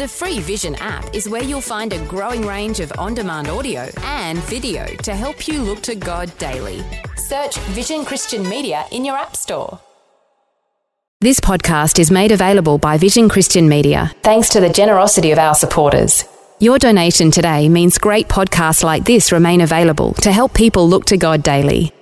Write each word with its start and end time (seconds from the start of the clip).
The 0.00 0.08
free 0.08 0.40
Vision 0.40 0.76
app 0.76 1.14
is 1.14 1.28
where 1.28 1.42
you'll 1.42 1.60
find 1.60 1.92
a 1.92 2.02
growing 2.06 2.40
range 2.46 2.80
of 2.80 2.90
on 2.96 3.12
demand 3.12 3.48
audio 3.48 3.86
and 4.04 4.38
video 4.44 4.86
to 4.86 5.14
help 5.14 5.46
you 5.46 5.60
look 5.60 5.82
to 5.82 5.94
God 5.94 6.32
daily. 6.38 6.82
Search 7.16 7.58
Vision 7.76 8.06
Christian 8.06 8.48
Media 8.48 8.86
in 8.92 9.04
your 9.04 9.18
App 9.18 9.36
Store. 9.36 9.78
This 11.20 11.38
podcast 11.38 11.98
is 11.98 12.10
made 12.10 12.32
available 12.32 12.78
by 12.78 12.96
Vision 12.96 13.28
Christian 13.28 13.68
Media 13.68 14.10
thanks 14.22 14.48
to 14.48 14.60
the 14.60 14.70
generosity 14.70 15.32
of 15.32 15.38
our 15.38 15.54
supporters. 15.54 16.24
Your 16.60 16.78
donation 16.78 17.30
today 17.30 17.68
means 17.68 17.98
great 17.98 18.26
podcasts 18.26 18.82
like 18.82 19.04
this 19.04 19.32
remain 19.32 19.60
available 19.60 20.14
to 20.22 20.32
help 20.32 20.54
people 20.54 20.88
look 20.88 21.04
to 21.04 21.18
God 21.18 21.42
daily. 21.42 21.92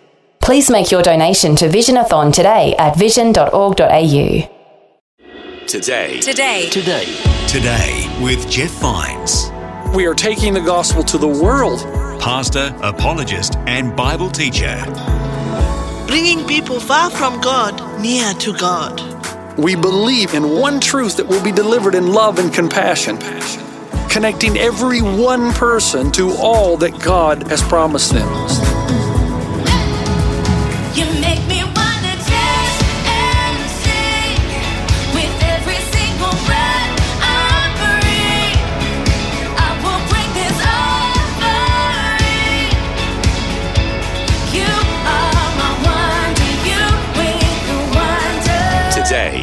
Please 0.40 0.70
make 0.70 0.92
your 0.92 1.02
donation 1.02 1.56
to 1.56 1.68
Visionathon 1.68 2.32
today 2.32 2.76
at 2.78 2.96
vision.org.au. 2.96 4.57
Today. 5.68 6.18
Today. 6.20 6.70
Today. 6.70 7.04
Today 7.46 8.18
with 8.22 8.48
Jeff 8.50 8.70
Vines, 8.80 9.50
We 9.94 10.06
are 10.06 10.14
taking 10.14 10.54
the 10.54 10.62
gospel 10.62 11.02
to 11.04 11.18
the 11.18 11.28
world. 11.28 11.80
pastor, 12.18 12.74
apologist, 12.82 13.56
and 13.66 13.94
Bible 13.94 14.30
teacher. 14.30 14.82
bringing 16.06 16.46
people 16.46 16.80
far 16.80 17.10
from 17.10 17.38
God 17.42 18.00
near 18.00 18.32
to 18.32 18.54
God. 18.54 18.98
We 19.58 19.76
believe 19.76 20.32
in 20.32 20.58
one 20.58 20.80
truth 20.80 21.18
that 21.18 21.26
will 21.28 21.44
be 21.44 21.52
delivered 21.52 21.94
in 21.94 22.14
love 22.14 22.38
and 22.38 22.50
compassion, 22.50 23.18
connecting 24.08 24.56
every 24.56 25.02
one 25.02 25.52
person 25.52 26.10
to 26.12 26.30
all 26.38 26.78
that 26.78 26.98
God 26.98 27.46
has 27.48 27.60
promised 27.62 28.12
them. 28.12 28.77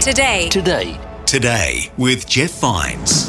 Today. 0.05 0.49
Today. 0.49 0.99
Today, 1.25 1.25
Today 1.25 1.91
with 1.97 2.29
Jeff 2.29 2.51
Vines. 2.59 3.27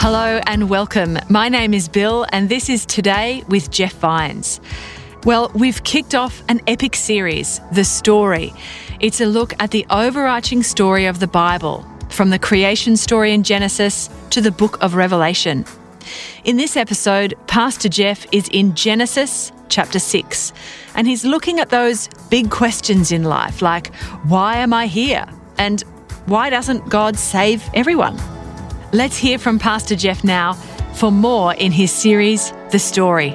Hello 0.00 0.40
and 0.46 0.70
welcome. 0.70 1.18
My 1.28 1.48
name 1.48 1.74
is 1.74 1.88
Bill, 1.88 2.24
and 2.30 2.48
this 2.48 2.68
is 2.68 2.86
Today 2.86 3.42
with 3.48 3.72
Jeff 3.72 3.94
Vines. 3.94 4.60
Well, 5.24 5.50
we've 5.56 5.82
kicked 5.82 6.14
off 6.14 6.44
an 6.48 6.60
epic 6.68 6.94
series, 6.94 7.60
The 7.72 7.82
Story. 7.82 8.54
It's 9.00 9.20
a 9.20 9.26
look 9.26 9.52
at 9.58 9.72
the 9.72 9.84
overarching 9.90 10.62
story 10.62 11.06
of 11.06 11.18
the 11.18 11.26
Bible, 11.26 11.84
from 12.08 12.30
the 12.30 12.38
creation 12.38 12.96
story 12.96 13.32
in 13.32 13.42
Genesis 13.42 14.08
to 14.30 14.40
the 14.40 14.52
book 14.52 14.80
of 14.80 14.94
Revelation. 14.94 15.64
In 16.44 16.56
this 16.56 16.76
episode, 16.76 17.34
Pastor 17.48 17.88
Jeff 17.88 18.26
is 18.30 18.48
in 18.52 18.76
Genesis 18.76 19.50
chapter 19.72 19.98
6, 19.98 20.52
and 20.94 21.06
he's 21.06 21.24
looking 21.24 21.58
at 21.58 21.70
those 21.70 22.08
big 22.30 22.50
questions 22.50 23.10
in 23.10 23.24
life 23.24 23.62
like, 23.62 23.94
why 24.24 24.56
am 24.56 24.72
I 24.72 24.86
here? 24.86 25.26
And 25.58 25.80
why 26.26 26.50
doesn't 26.50 26.88
God 26.88 27.16
save 27.16 27.68
everyone? 27.74 28.16
Let's 28.92 29.16
hear 29.16 29.38
from 29.38 29.58
Pastor 29.58 29.96
Jeff 29.96 30.22
now 30.22 30.52
for 30.94 31.10
more 31.10 31.54
in 31.54 31.72
his 31.72 31.90
series, 31.90 32.52
The 32.70 32.78
Story. 32.78 33.30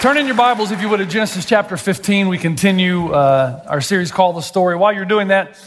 Turn 0.00 0.16
in 0.16 0.26
your 0.26 0.36
Bibles, 0.36 0.70
if 0.70 0.80
you 0.80 0.88
would, 0.88 0.98
to 0.98 1.06
Genesis 1.06 1.44
chapter 1.44 1.76
15. 1.76 2.28
We 2.28 2.38
continue 2.38 3.12
uh, 3.12 3.64
our 3.66 3.80
series 3.80 4.12
called 4.12 4.36
The 4.36 4.42
Story. 4.42 4.76
While 4.76 4.92
you're 4.92 5.04
doing 5.04 5.28
that, 5.28 5.58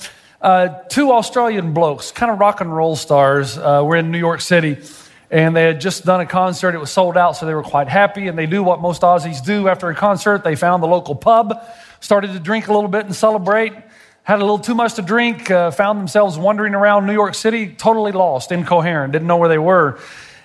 uh, 0.42 0.70
two 0.90 1.12
Australian 1.12 1.74
blokes, 1.74 2.12
kind 2.12 2.32
of 2.32 2.40
rock 2.40 2.62
and 2.62 2.76
roll 2.76 2.96
stars, 2.96 3.58
uh, 3.58 3.84
were 3.86 3.96
in 3.96 4.12
New 4.12 4.18
York 4.18 4.42
City, 4.42 4.78
and 5.30 5.56
they 5.56 5.64
had 5.64 5.80
just 5.80 6.04
done 6.04 6.20
a 6.20 6.26
concert. 6.26 6.74
It 6.74 6.80
was 6.80 6.90
sold 6.90 7.16
out, 7.16 7.38
so 7.38 7.46
they 7.46 7.54
were 7.54 7.62
quite 7.62 7.88
happy, 7.88 8.28
and 8.28 8.38
they 8.38 8.48
do 8.48 8.64
what 8.64 8.82
most 8.82 9.04
Aussies 9.04 9.44
do 9.46 9.68
after 9.68 9.90
a 9.90 9.96
concert. 9.96 10.44
They 10.44 10.56
found 10.56 10.82
the 10.82 10.88
local 10.88 11.14
pub, 11.14 11.64
started 12.00 12.34
to 12.34 12.40
drink 12.40 12.68
a 12.68 12.74
little 12.74 12.90
bit 12.90 13.06
and 13.06 13.16
celebrate, 13.16 13.74
had 14.24 14.40
a 14.40 14.42
little 14.42 14.58
too 14.58 14.74
much 14.74 14.96
to 14.96 15.04
drink, 15.04 15.52
uh, 15.52 15.70
found 15.70 16.00
themselves 16.00 16.40
wandering 16.40 16.74
around 16.74 17.06
New 17.06 17.14
York 17.14 17.36
City, 17.36 17.76
totally 17.76 18.12
lost, 18.12 18.52
incoherent, 18.52 19.14
didn't 19.14 19.28
know 19.28 19.38
where 19.38 19.50
they 19.50 19.60
were. 19.60 20.00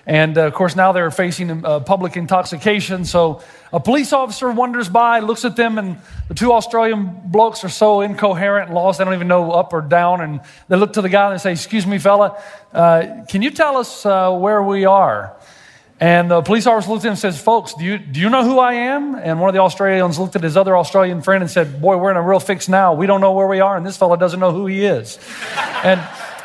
And 0.07 0.37
uh, 0.37 0.47
of 0.47 0.53
course, 0.53 0.73
now 0.77 0.93
they're 0.93 1.11
facing 1.11 1.65
uh, 1.65 1.81
public 1.81 2.15
intoxication. 2.15 3.03
So 3.03 3.43
a 3.73 3.79
police 3.81 4.13
officer 4.13 4.49
wanders 4.49 4.87
by, 4.87 5.19
looks 5.19 5.43
at 5.43 5.57
them, 5.57 5.77
and 5.77 5.97
the 6.29 6.33
two 6.33 6.53
Australian 6.53 7.23
blokes 7.25 7.65
are 7.65 7.69
so 7.69 7.99
incoherent 7.99 8.69
and 8.69 8.75
lost, 8.75 8.99
they 8.99 9.03
don't 9.03 9.13
even 9.13 9.27
know 9.27 9.51
up 9.51 9.73
or 9.73 9.81
down. 9.81 10.21
And 10.21 10.39
they 10.69 10.77
look 10.77 10.93
to 10.93 11.01
the 11.01 11.09
guy 11.09 11.25
and 11.25 11.37
they 11.37 11.43
say, 11.43 11.51
Excuse 11.51 11.85
me, 11.85 11.99
fella, 11.99 12.41
uh, 12.71 13.25
can 13.27 13.41
you 13.41 13.51
tell 13.51 13.75
us 13.75 14.05
uh, 14.05 14.31
where 14.31 14.63
we 14.63 14.85
are? 14.85 15.35
And 15.99 16.31
the 16.31 16.41
police 16.41 16.67
officer 16.67 16.91
looked 16.91 17.03
at 17.03 17.07
him 17.07 17.11
and 17.11 17.19
says, 17.19 17.41
Folks, 17.41 17.73
do 17.73 17.83
you, 17.83 17.97
do 17.97 18.21
you 18.21 18.29
know 18.29 18.45
who 18.45 18.59
I 18.59 18.75
am? 18.75 19.15
And 19.15 19.41
one 19.41 19.49
of 19.49 19.55
the 19.55 19.61
Australians 19.61 20.17
looked 20.17 20.37
at 20.37 20.43
his 20.43 20.55
other 20.55 20.77
Australian 20.77 21.21
friend 21.21 21.43
and 21.43 21.51
said, 21.51 21.81
Boy, 21.81 21.97
we're 21.97 22.11
in 22.11 22.17
a 22.17 22.21
real 22.21 22.39
fix 22.39 22.69
now. 22.69 22.93
We 22.93 23.07
don't 23.07 23.19
know 23.19 23.33
where 23.33 23.47
we 23.47 23.59
are, 23.59 23.75
and 23.75 23.85
this 23.85 23.97
fella 23.97 24.17
doesn't 24.17 24.39
know 24.39 24.53
who 24.53 24.67
he 24.67 24.85
is. 24.85 25.19
and 25.83 25.99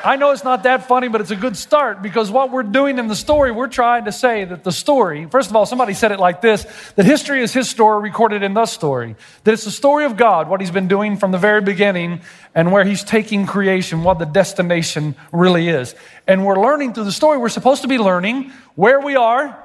I 0.04 0.16
know 0.16 0.32
it's 0.32 0.42
not 0.42 0.64
that 0.64 0.88
funny, 0.88 1.08
but 1.08 1.20
it's 1.20 1.30
a 1.30 1.36
good 1.36 1.56
start 1.56 2.02
because 2.02 2.30
what 2.30 2.50
we're 2.50 2.64
doing 2.64 2.98
in 2.98 3.06
the 3.06 3.14
story, 3.14 3.52
we're 3.52 3.68
trying 3.68 4.06
to 4.06 4.12
say 4.12 4.44
that 4.44 4.64
the 4.64 4.72
story, 4.72 5.26
first 5.26 5.48
of 5.48 5.54
all, 5.54 5.64
somebody 5.64 5.94
said 5.94 6.10
it 6.10 6.18
like 6.18 6.40
this 6.40 6.64
that 6.96 7.06
history 7.06 7.40
is 7.40 7.52
his 7.52 7.70
story 7.70 8.02
recorded 8.02 8.42
in 8.42 8.54
the 8.54 8.66
story. 8.66 9.14
That 9.44 9.52
it's 9.52 9.64
the 9.64 9.70
story 9.70 10.04
of 10.04 10.16
God, 10.16 10.48
what 10.48 10.60
he's 10.60 10.70
been 10.70 10.88
doing 10.88 11.16
from 11.16 11.30
the 11.30 11.38
very 11.38 11.60
beginning, 11.60 12.20
and 12.54 12.72
where 12.72 12.84
he's 12.84 13.04
taking 13.04 13.46
creation, 13.46 14.02
what 14.02 14.18
the 14.18 14.24
destination 14.24 15.14
really 15.32 15.68
is. 15.68 15.94
And 16.26 16.44
we're 16.44 16.60
learning 16.60 16.94
through 16.94 17.04
the 17.04 17.12
story, 17.12 17.38
we're 17.38 17.48
supposed 17.48 17.82
to 17.82 17.88
be 17.88 17.98
learning 17.98 18.50
where 18.74 19.00
we 19.00 19.14
are 19.14 19.61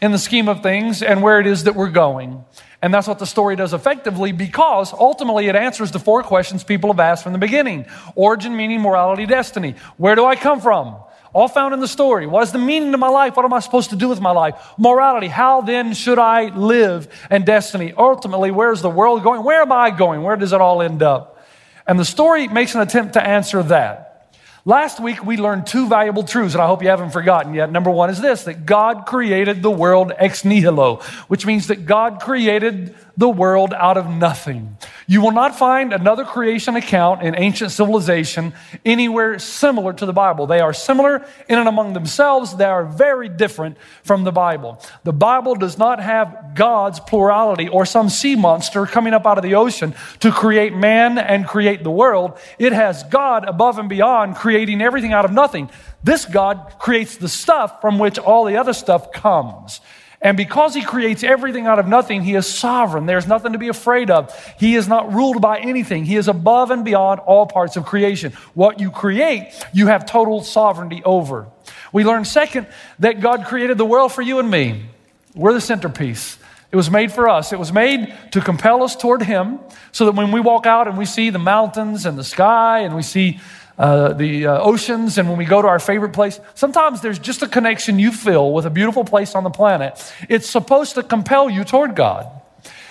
in 0.00 0.12
the 0.12 0.18
scheme 0.18 0.48
of 0.48 0.62
things 0.62 1.02
and 1.02 1.22
where 1.22 1.40
it 1.40 1.46
is 1.46 1.64
that 1.64 1.74
we're 1.74 1.90
going. 1.90 2.44
And 2.80 2.94
that's 2.94 3.08
what 3.08 3.18
the 3.18 3.26
story 3.26 3.56
does 3.56 3.72
effectively 3.72 4.30
because 4.30 4.92
ultimately 4.92 5.46
it 5.48 5.56
answers 5.56 5.90
the 5.90 5.98
four 5.98 6.22
questions 6.22 6.62
people 6.62 6.92
have 6.92 7.00
asked 7.00 7.24
from 7.24 7.32
the 7.32 7.38
beginning 7.38 7.86
origin, 8.14 8.56
meaning, 8.56 8.80
morality, 8.80 9.26
destiny. 9.26 9.74
Where 9.96 10.14
do 10.14 10.24
I 10.24 10.36
come 10.36 10.60
from? 10.60 10.96
All 11.32 11.48
found 11.48 11.74
in 11.74 11.80
the 11.80 11.88
story. 11.88 12.26
What 12.26 12.42
is 12.44 12.52
the 12.52 12.58
meaning 12.58 12.94
of 12.94 13.00
my 13.00 13.08
life? 13.08 13.36
What 13.36 13.44
am 13.44 13.52
I 13.52 13.60
supposed 13.60 13.90
to 13.90 13.96
do 13.96 14.08
with 14.08 14.20
my 14.20 14.30
life? 14.30 14.54
Morality. 14.78 15.26
How 15.26 15.60
then 15.60 15.92
should 15.92 16.18
I 16.18 16.46
live? 16.54 17.08
And 17.28 17.44
destiny. 17.44 17.92
Ultimately, 17.96 18.50
where's 18.50 18.80
the 18.80 18.90
world 18.90 19.22
going? 19.22 19.42
Where 19.44 19.60
am 19.60 19.72
I 19.72 19.90
going? 19.90 20.22
Where 20.22 20.36
does 20.36 20.52
it 20.52 20.60
all 20.60 20.80
end 20.80 21.02
up? 21.02 21.44
And 21.86 21.98
the 21.98 22.04
story 22.04 22.48
makes 22.48 22.74
an 22.74 22.80
attempt 22.80 23.14
to 23.14 23.26
answer 23.26 23.62
that. 23.64 24.07
Last 24.64 25.00
week, 25.00 25.24
we 25.24 25.36
learned 25.36 25.66
two 25.66 25.88
valuable 25.88 26.24
truths, 26.24 26.54
and 26.54 26.62
I 26.62 26.66
hope 26.66 26.82
you 26.82 26.88
haven't 26.88 27.10
forgotten 27.10 27.54
yet. 27.54 27.70
Number 27.70 27.90
one 27.90 28.10
is 28.10 28.20
this 28.20 28.44
that 28.44 28.66
God 28.66 29.06
created 29.06 29.62
the 29.62 29.70
world 29.70 30.12
ex 30.16 30.44
nihilo, 30.44 30.96
which 31.28 31.46
means 31.46 31.68
that 31.68 31.86
God 31.86 32.20
created 32.20 32.94
the 33.18 33.28
world 33.28 33.74
out 33.74 33.96
of 33.96 34.08
nothing. 34.08 34.78
You 35.08 35.20
will 35.20 35.32
not 35.32 35.58
find 35.58 35.92
another 35.92 36.24
creation 36.24 36.76
account 36.76 37.22
in 37.22 37.34
ancient 37.36 37.72
civilization 37.72 38.54
anywhere 38.84 39.40
similar 39.40 39.92
to 39.92 40.06
the 40.06 40.12
Bible. 40.12 40.46
They 40.46 40.60
are 40.60 40.72
similar 40.72 41.26
in 41.48 41.58
and 41.58 41.68
among 41.68 41.94
themselves, 41.94 42.56
they 42.56 42.64
are 42.64 42.84
very 42.84 43.28
different 43.28 43.76
from 44.04 44.22
the 44.22 44.30
Bible. 44.30 44.80
The 45.02 45.12
Bible 45.12 45.56
does 45.56 45.76
not 45.76 46.00
have 46.00 46.52
God's 46.54 47.00
plurality 47.00 47.68
or 47.68 47.84
some 47.84 48.08
sea 48.08 48.36
monster 48.36 48.86
coming 48.86 49.12
up 49.12 49.26
out 49.26 49.36
of 49.36 49.42
the 49.42 49.56
ocean 49.56 49.96
to 50.20 50.30
create 50.30 50.72
man 50.72 51.18
and 51.18 51.44
create 51.44 51.82
the 51.82 51.90
world. 51.90 52.38
It 52.56 52.72
has 52.72 53.02
God 53.02 53.48
above 53.48 53.80
and 53.80 53.88
beyond 53.88 54.36
creating 54.36 54.80
everything 54.80 55.12
out 55.12 55.24
of 55.24 55.32
nothing. 55.32 55.70
This 56.04 56.24
God 56.24 56.76
creates 56.78 57.16
the 57.16 57.28
stuff 57.28 57.80
from 57.80 57.98
which 57.98 58.16
all 58.16 58.44
the 58.44 58.58
other 58.58 58.72
stuff 58.72 59.10
comes. 59.10 59.80
And 60.20 60.36
because 60.36 60.74
he 60.74 60.82
creates 60.82 61.22
everything 61.22 61.66
out 61.66 61.78
of 61.78 61.86
nothing, 61.86 62.22
he 62.22 62.34
is 62.34 62.46
sovereign. 62.46 63.06
There's 63.06 63.28
nothing 63.28 63.52
to 63.52 63.58
be 63.58 63.68
afraid 63.68 64.10
of. 64.10 64.34
He 64.58 64.74
is 64.74 64.88
not 64.88 65.12
ruled 65.12 65.40
by 65.40 65.58
anything. 65.58 66.04
He 66.04 66.16
is 66.16 66.26
above 66.26 66.72
and 66.72 66.84
beyond 66.84 67.20
all 67.20 67.46
parts 67.46 67.76
of 67.76 67.86
creation. 67.86 68.32
What 68.54 68.80
you 68.80 68.90
create, 68.90 69.52
you 69.72 69.86
have 69.86 70.06
total 70.06 70.42
sovereignty 70.42 71.02
over. 71.04 71.46
We 71.92 72.04
learn 72.04 72.24
second 72.24 72.66
that 72.98 73.20
God 73.20 73.44
created 73.44 73.78
the 73.78 73.84
world 73.84 74.12
for 74.12 74.22
you 74.22 74.40
and 74.40 74.50
me. 74.50 74.86
We're 75.36 75.52
the 75.52 75.60
centerpiece. 75.60 76.38
It 76.70 76.76
was 76.76 76.90
made 76.90 77.12
for 77.12 77.28
us. 77.28 77.52
It 77.52 77.58
was 77.58 77.72
made 77.72 78.12
to 78.32 78.40
compel 78.40 78.82
us 78.82 78.94
toward 78.94 79.22
Him 79.22 79.60
so 79.92 80.04
that 80.04 80.12
when 80.12 80.32
we 80.32 80.40
walk 80.40 80.66
out 80.66 80.86
and 80.86 80.98
we 80.98 81.06
see 81.06 81.30
the 81.30 81.38
mountains 81.38 82.04
and 82.04 82.18
the 82.18 82.24
sky 82.24 82.80
and 82.80 82.94
we 82.94 83.02
see 83.02 83.40
uh, 83.78 84.12
the 84.12 84.46
uh, 84.46 84.60
oceans 84.60 85.18
and 85.18 85.28
when 85.28 85.38
we 85.38 85.44
go 85.44 85.62
to 85.62 85.68
our 85.68 85.78
favorite 85.78 86.12
place, 86.12 86.40
sometimes 86.54 87.00
there's 87.00 87.18
just 87.18 87.42
a 87.42 87.48
connection 87.48 87.98
you 87.98 88.10
feel 88.10 88.52
with 88.52 88.66
a 88.66 88.70
beautiful 88.70 89.04
place 89.04 89.34
on 89.34 89.44
the 89.44 89.50
planet. 89.50 90.12
It's 90.28 90.50
supposed 90.50 90.96
to 90.96 91.02
compel 91.02 91.48
you 91.48 91.64
toward 91.64 91.94
God. 91.94 92.28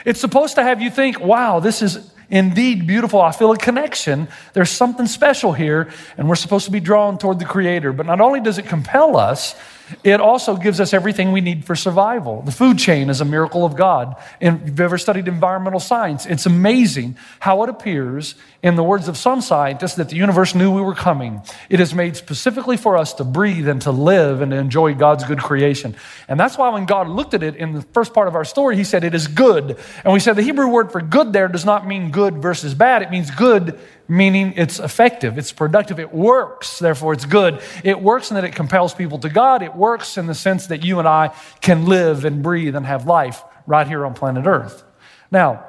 It's 0.05 0.21
supposed 0.21 0.55
to 0.55 0.63
have 0.63 0.81
you 0.81 0.89
think, 0.89 1.19
wow, 1.19 1.59
this 1.59 1.81
is 1.81 2.09
indeed 2.29 2.87
beautiful. 2.87 3.21
I 3.21 3.31
feel 3.31 3.51
a 3.51 3.57
connection. 3.57 4.29
There's 4.53 4.69
something 4.69 5.07
special 5.07 5.51
here, 5.51 5.89
and 6.17 6.29
we're 6.29 6.35
supposed 6.35 6.65
to 6.65 6.71
be 6.71 6.79
drawn 6.79 7.17
toward 7.17 7.39
the 7.39 7.45
Creator. 7.45 7.91
But 7.91 8.05
not 8.05 8.21
only 8.21 8.39
does 8.39 8.57
it 8.57 8.67
compel 8.67 9.17
us, 9.17 9.55
it 10.03 10.19
also 10.19 10.55
gives 10.57 10.79
us 10.79 10.93
everything 10.93 11.31
we 11.31 11.41
need 11.41 11.65
for 11.65 11.75
survival. 11.75 12.41
The 12.41 12.51
food 12.51 12.77
chain 12.77 13.09
is 13.09 13.21
a 13.21 13.25
miracle 13.25 13.65
of 13.65 13.75
God. 13.75 14.15
And 14.41 14.61
if 14.61 14.67
you've 14.67 14.79
ever 14.79 14.97
studied 14.97 15.27
environmental 15.27 15.79
science, 15.79 16.25
it's 16.25 16.45
amazing 16.45 17.17
how 17.39 17.63
it 17.63 17.69
appears, 17.69 18.35
in 18.63 18.75
the 18.75 18.83
words 18.83 19.07
of 19.07 19.17
some 19.17 19.41
scientists, 19.41 19.95
that 19.95 20.09
the 20.09 20.15
universe 20.15 20.55
knew 20.55 20.73
we 20.73 20.81
were 20.81 20.95
coming. 20.95 21.41
It 21.69 21.79
is 21.79 21.93
made 21.93 22.17
specifically 22.17 22.75
for 22.75 22.97
us 22.97 23.13
to 23.13 23.23
breathe 23.23 23.67
and 23.67 23.81
to 23.83 23.91
live 23.91 24.41
and 24.41 24.51
to 24.51 24.57
enjoy 24.57 24.93
God's 24.93 25.23
good 25.23 25.39
creation. 25.39 25.95
And 26.27 26.39
that's 26.39 26.57
why 26.57 26.69
when 26.69 26.85
God 26.85 27.07
looked 27.07 27.33
at 27.33 27.43
it 27.43 27.55
in 27.55 27.73
the 27.73 27.81
first 27.81 28.13
part 28.13 28.27
of 28.27 28.35
our 28.35 28.45
story, 28.45 28.75
He 28.75 28.83
said, 28.83 29.03
It 29.03 29.15
is 29.15 29.27
good. 29.27 29.77
And 30.03 30.13
we 30.13 30.19
said 30.19 30.35
the 30.35 30.41
Hebrew 30.41 30.67
word 30.67 30.91
for 30.91 31.01
good 31.01 31.33
there 31.33 31.47
does 31.47 31.65
not 31.65 31.87
mean 31.87 32.11
good 32.11 32.41
versus 32.41 32.73
bad, 32.73 33.01
it 33.01 33.11
means 33.11 33.31
good 33.31 33.79
meaning 34.07 34.53
it's 34.55 34.79
effective, 34.79 35.37
it's 35.37 35.51
productive, 35.51 35.99
it 35.99 36.13
works, 36.13 36.79
therefore 36.79 37.13
it's 37.13 37.25
good. 37.25 37.61
It 37.83 38.01
works 38.01 38.31
in 38.31 38.35
that 38.35 38.43
it 38.43 38.55
compels 38.55 38.93
people 38.93 39.19
to 39.19 39.29
God. 39.29 39.61
It 39.61 39.75
works 39.75 40.17
in 40.17 40.27
the 40.27 40.35
sense 40.35 40.67
that 40.67 40.83
you 40.83 40.99
and 40.99 41.07
I 41.07 41.33
can 41.61 41.85
live 41.85 42.25
and 42.25 42.41
breathe 42.41 42.75
and 42.75 42.85
have 42.85 43.05
life 43.05 43.43
right 43.65 43.87
here 43.87 44.05
on 44.05 44.13
planet 44.13 44.45
Earth. 44.45 44.83
Now, 45.29 45.65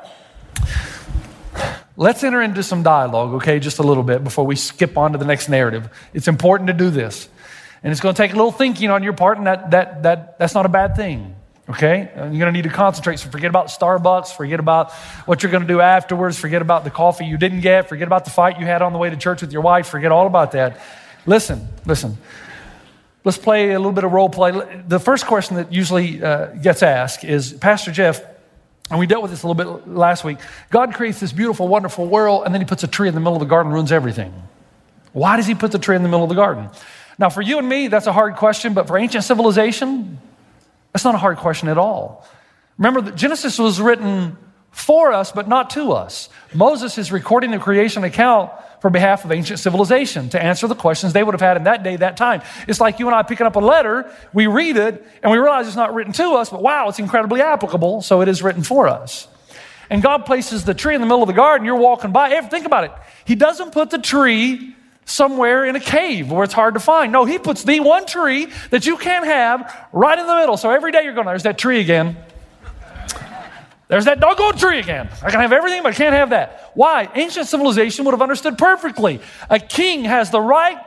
let's 1.96 2.22
enter 2.22 2.40
into 2.40 2.62
some 2.62 2.82
dialogue, 2.82 3.34
okay, 3.34 3.58
just 3.58 3.78
a 3.78 3.82
little 3.82 4.04
bit 4.04 4.22
before 4.22 4.46
we 4.46 4.56
skip 4.56 4.96
on 4.96 5.12
to 5.12 5.18
the 5.18 5.24
next 5.24 5.48
narrative. 5.48 5.88
It's 6.14 6.28
important 6.28 6.68
to 6.68 6.74
do 6.74 6.90
this. 6.90 7.28
And 7.82 7.92
it's 7.92 8.00
going 8.00 8.14
to 8.14 8.20
take 8.20 8.32
a 8.32 8.36
little 8.36 8.52
thinking 8.52 8.90
on 8.90 9.02
your 9.02 9.12
part, 9.12 9.38
and 9.38 9.46
that, 9.46 9.70
that, 9.70 10.02
that, 10.02 10.38
that's 10.38 10.54
not 10.54 10.66
a 10.66 10.68
bad 10.68 10.96
thing. 10.96 11.34
Okay? 11.68 12.10
You're 12.14 12.28
going 12.28 12.40
to 12.40 12.52
need 12.52 12.62
to 12.62 12.70
concentrate. 12.70 13.18
So 13.18 13.28
forget 13.28 13.50
about 13.50 13.66
Starbucks, 13.66 14.34
forget 14.34 14.58
about 14.58 14.92
what 15.26 15.42
you're 15.42 15.52
going 15.52 15.66
to 15.66 15.68
do 15.68 15.80
afterwards, 15.80 16.38
forget 16.38 16.62
about 16.62 16.84
the 16.84 16.90
coffee 16.90 17.26
you 17.26 17.36
didn't 17.36 17.60
get, 17.60 17.88
forget 17.88 18.06
about 18.06 18.24
the 18.24 18.30
fight 18.30 18.58
you 18.58 18.66
had 18.66 18.80
on 18.80 18.92
the 18.92 18.98
way 18.98 19.10
to 19.10 19.16
church 19.16 19.42
with 19.42 19.52
your 19.52 19.62
wife, 19.62 19.86
forget 19.86 20.10
all 20.10 20.26
about 20.26 20.52
that. 20.52 20.80
Listen, 21.26 21.68
listen. 21.84 22.16
Let's 23.24 23.36
play 23.36 23.72
a 23.72 23.78
little 23.78 23.92
bit 23.92 24.04
of 24.04 24.12
role 24.12 24.30
play. 24.30 24.82
The 24.86 24.98
first 24.98 25.26
question 25.26 25.56
that 25.56 25.70
usually 25.70 26.22
uh, 26.22 26.46
gets 26.46 26.82
asked 26.82 27.24
is 27.24 27.52
Pastor 27.52 27.90
Jeff, 27.90 28.22
and 28.90 28.98
we 28.98 29.06
dealt 29.06 29.20
with 29.20 29.30
this 29.30 29.42
a 29.42 29.46
little 29.46 29.76
bit 29.76 29.88
last 29.88 30.24
week. 30.24 30.38
God 30.70 30.94
creates 30.94 31.20
this 31.20 31.32
beautiful, 31.32 31.68
wonderful 31.68 32.06
world, 32.06 32.44
and 32.46 32.54
then 32.54 32.62
he 32.62 32.66
puts 32.66 32.84
a 32.84 32.86
tree 32.86 33.08
in 33.08 33.14
the 33.14 33.20
middle 33.20 33.34
of 33.34 33.40
the 33.40 33.46
garden, 33.46 33.70
ruins 33.70 33.92
everything. 33.92 34.32
Why 35.12 35.36
does 35.36 35.46
he 35.46 35.54
put 35.54 35.72
the 35.72 35.78
tree 35.78 35.96
in 35.96 36.02
the 36.02 36.08
middle 36.08 36.22
of 36.22 36.30
the 36.30 36.36
garden? 36.36 36.70
Now, 37.18 37.28
for 37.28 37.42
you 37.42 37.58
and 37.58 37.68
me, 37.68 37.88
that's 37.88 38.06
a 38.06 38.12
hard 38.12 38.36
question, 38.36 38.72
but 38.72 38.86
for 38.86 38.96
ancient 38.96 39.24
civilization, 39.24 40.18
that's 40.98 41.04
not 41.04 41.14
a 41.14 41.18
hard 41.18 41.36
question 41.36 41.68
at 41.68 41.78
all. 41.78 42.26
Remember 42.76 43.00
that 43.02 43.14
Genesis 43.14 43.56
was 43.56 43.80
written 43.80 44.36
for 44.72 45.12
us, 45.12 45.30
but 45.30 45.46
not 45.46 45.70
to 45.70 45.92
us. 45.92 46.28
Moses 46.52 46.98
is 46.98 47.12
recording 47.12 47.52
the 47.52 47.60
creation 47.60 48.02
account 48.02 48.50
for 48.80 48.90
behalf 48.90 49.24
of 49.24 49.30
ancient 49.30 49.60
civilization 49.60 50.28
to 50.30 50.42
answer 50.42 50.66
the 50.66 50.74
questions 50.74 51.12
they 51.12 51.22
would 51.22 51.34
have 51.34 51.40
had 51.40 51.56
in 51.56 51.62
that 51.64 51.84
day, 51.84 51.94
that 51.94 52.16
time. 52.16 52.42
It's 52.66 52.80
like 52.80 52.98
you 52.98 53.06
and 53.06 53.14
I 53.14 53.22
picking 53.22 53.46
up 53.46 53.54
a 53.54 53.60
letter, 53.60 54.12
we 54.32 54.48
read 54.48 54.76
it, 54.76 55.06
and 55.22 55.30
we 55.30 55.38
realize 55.38 55.68
it's 55.68 55.76
not 55.76 55.94
written 55.94 56.12
to 56.14 56.32
us, 56.32 56.50
but 56.50 56.64
wow, 56.64 56.88
it's 56.88 56.98
incredibly 56.98 57.42
applicable, 57.42 58.02
so 58.02 58.20
it 58.20 58.26
is 58.26 58.42
written 58.42 58.64
for 58.64 58.88
us. 58.88 59.28
And 59.90 60.02
God 60.02 60.26
places 60.26 60.64
the 60.64 60.74
tree 60.74 60.96
in 60.96 61.00
the 61.00 61.06
middle 61.06 61.22
of 61.22 61.28
the 61.28 61.32
garden, 61.32 61.64
you're 61.64 61.76
walking 61.76 62.10
by. 62.10 62.30
Hey, 62.30 62.40
Think 62.48 62.66
about 62.66 62.82
it. 62.82 62.92
He 63.24 63.36
doesn't 63.36 63.70
put 63.70 63.90
the 63.90 63.98
tree 63.98 64.74
somewhere 65.08 65.64
in 65.64 65.74
a 65.74 65.80
cave 65.80 66.30
where 66.30 66.44
it's 66.44 66.54
hard 66.54 66.74
to 66.74 66.80
find. 66.80 67.12
No, 67.12 67.24
He 67.24 67.38
puts 67.38 67.64
the 67.64 67.80
one 67.80 68.06
tree 68.06 68.48
that 68.70 68.86
you 68.86 68.96
can't 68.96 69.24
have 69.24 69.88
right 69.92 70.18
in 70.18 70.26
the 70.26 70.36
middle. 70.36 70.56
So 70.56 70.70
every 70.70 70.92
day 70.92 71.04
you're 71.04 71.14
going, 71.14 71.26
there's 71.26 71.44
that 71.44 71.58
tree 71.58 71.80
again. 71.80 72.16
There's 73.88 74.04
that 74.04 74.20
doggone 74.20 74.58
tree 74.58 74.78
again. 74.78 75.08
I 75.22 75.30
can 75.30 75.40
have 75.40 75.52
everything, 75.52 75.82
but 75.82 75.94
I 75.94 75.96
can't 75.96 76.14
have 76.14 76.30
that. 76.30 76.72
Why? 76.74 77.08
Ancient 77.14 77.46
civilization 77.46 78.04
would 78.04 78.12
have 78.12 78.20
understood 78.20 78.58
perfectly. 78.58 79.20
A 79.48 79.58
king 79.58 80.04
has 80.04 80.30
the 80.30 80.40
right 80.40 80.78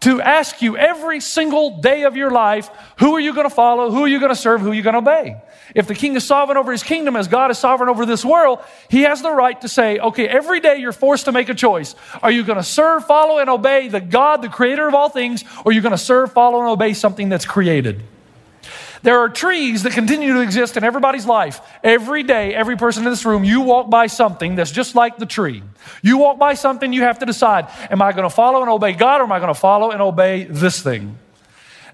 to 0.00 0.20
ask 0.20 0.60
you 0.60 0.76
every 0.76 1.20
single 1.20 1.80
day 1.80 2.04
of 2.04 2.16
your 2.16 2.30
life 2.30 2.70
who 2.98 3.14
are 3.14 3.20
you 3.20 3.34
going 3.34 3.48
to 3.48 3.54
follow, 3.54 3.90
who 3.90 4.04
are 4.04 4.08
you 4.08 4.18
going 4.18 4.30
to 4.30 4.36
serve, 4.36 4.60
who 4.60 4.70
are 4.70 4.74
you 4.74 4.82
going 4.82 4.92
to 4.94 4.98
obey. 4.98 5.40
If 5.74 5.86
the 5.86 5.94
king 5.94 6.16
is 6.16 6.24
sovereign 6.24 6.58
over 6.58 6.72
his 6.72 6.82
kingdom 6.82 7.16
as 7.16 7.28
God 7.28 7.50
is 7.50 7.58
sovereign 7.58 7.88
over 7.88 8.06
this 8.06 8.24
world, 8.24 8.60
he 8.88 9.02
has 9.02 9.22
the 9.22 9.30
right 9.30 9.60
to 9.60 9.68
say, 9.68 9.98
okay, 9.98 10.26
every 10.26 10.60
day 10.60 10.78
you're 10.78 10.92
forced 10.92 11.26
to 11.26 11.32
make 11.32 11.48
a 11.48 11.54
choice. 11.54 11.94
Are 12.22 12.30
you 12.30 12.44
going 12.44 12.58
to 12.58 12.64
serve, 12.64 13.06
follow, 13.06 13.38
and 13.38 13.48
obey 13.48 13.88
the 13.88 14.00
God, 14.00 14.42
the 14.42 14.48
creator 14.48 14.86
of 14.88 14.94
all 14.94 15.08
things, 15.08 15.44
or 15.64 15.70
are 15.70 15.72
you 15.72 15.80
going 15.80 15.92
to 15.92 15.98
serve, 15.98 16.32
follow, 16.32 16.60
and 16.60 16.68
obey 16.68 16.94
something 16.94 17.28
that's 17.28 17.44
created? 17.44 18.02
There 19.02 19.18
are 19.20 19.30
trees 19.30 19.84
that 19.84 19.92
continue 19.92 20.34
to 20.34 20.40
exist 20.40 20.76
in 20.76 20.84
everybody's 20.84 21.24
life. 21.24 21.60
Every 21.82 22.22
day, 22.22 22.54
every 22.54 22.76
person 22.76 23.04
in 23.04 23.10
this 23.10 23.24
room, 23.24 23.44
you 23.44 23.62
walk 23.62 23.88
by 23.88 24.08
something 24.08 24.56
that's 24.56 24.70
just 24.70 24.94
like 24.94 25.16
the 25.16 25.24
tree. 25.24 25.62
You 26.02 26.18
walk 26.18 26.38
by 26.38 26.54
something, 26.54 26.92
you 26.92 27.02
have 27.02 27.20
to 27.20 27.26
decide 27.26 27.68
Am 27.90 28.02
I 28.02 28.12
going 28.12 28.24
to 28.24 28.34
follow 28.34 28.60
and 28.60 28.70
obey 28.70 28.92
God, 28.92 29.20
or 29.20 29.24
am 29.24 29.32
I 29.32 29.38
going 29.38 29.52
to 29.52 29.58
follow 29.58 29.90
and 29.90 30.02
obey 30.02 30.44
this 30.44 30.82
thing? 30.82 31.16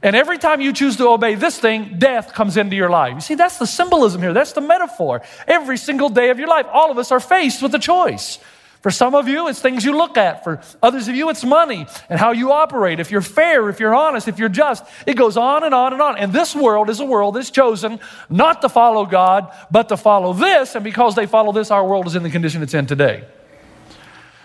And 0.02 0.14
every 0.14 0.38
time 0.38 0.60
you 0.60 0.72
choose 0.72 0.96
to 0.96 1.08
obey 1.08 1.34
this 1.34 1.58
thing, 1.58 1.98
death 1.98 2.34
comes 2.34 2.56
into 2.56 2.76
your 2.76 2.90
life. 2.90 3.14
You 3.14 3.20
see, 3.20 3.34
that's 3.34 3.58
the 3.58 3.66
symbolism 3.66 4.22
here. 4.22 4.32
That's 4.32 4.52
the 4.52 4.60
metaphor. 4.60 5.22
Every 5.46 5.78
single 5.78 6.08
day 6.08 6.30
of 6.30 6.38
your 6.38 6.48
life, 6.48 6.66
all 6.72 6.90
of 6.90 6.98
us 6.98 7.10
are 7.12 7.20
faced 7.20 7.62
with 7.62 7.74
a 7.74 7.78
choice. 7.78 8.38
For 8.82 8.92
some 8.92 9.16
of 9.16 9.26
you, 9.26 9.48
it's 9.48 9.60
things 9.60 9.84
you 9.84 9.96
look 9.96 10.16
at. 10.16 10.44
For 10.44 10.60
others 10.80 11.08
of 11.08 11.16
you, 11.16 11.28
it's 11.30 11.44
money 11.44 11.86
and 12.08 12.20
how 12.20 12.30
you 12.30 12.52
operate. 12.52 13.00
If 13.00 13.10
you're 13.10 13.20
fair, 13.20 13.68
if 13.68 13.80
you're 13.80 13.94
honest, 13.94 14.28
if 14.28 14.38
you're 14.38 14.48
just, 14.48 14.84
it 15.06 15.14
goes 15.14 15.36
on 15.36 15.64
and 15.64 15.74
on 15.74 15.92
and 15.92 16.00
on. 16.00 16.16
And 16.18 16.32
this 16.32 16.54
world 16.54 16.88
is 16.88 17.00
a 17.00 17.04
world 17.04 17.34
that's 17.34 17.50
chosen 17.50 17.98
not 18.30 18.62
to 18.62 18.68
follow 18.68 19.04
God, 19.04 19.52
but 19.72 19.88
to 19.88 19.96
follow 19.96 20.34
this. 20.34 20.76
And 20.76 20.84
because 20.84 21.16
they 21.16 21.26
follow 21.26 21.50
this, 21.50 21.72
our 21.72 21.84
world 21.84 22.06
is 22.06 22.14
in 22.14 22.22
the 22.22 22.30
condition 22.30 22.62
it's 22.62 22.74
in 22.74 22.86
today. 22.86 23.24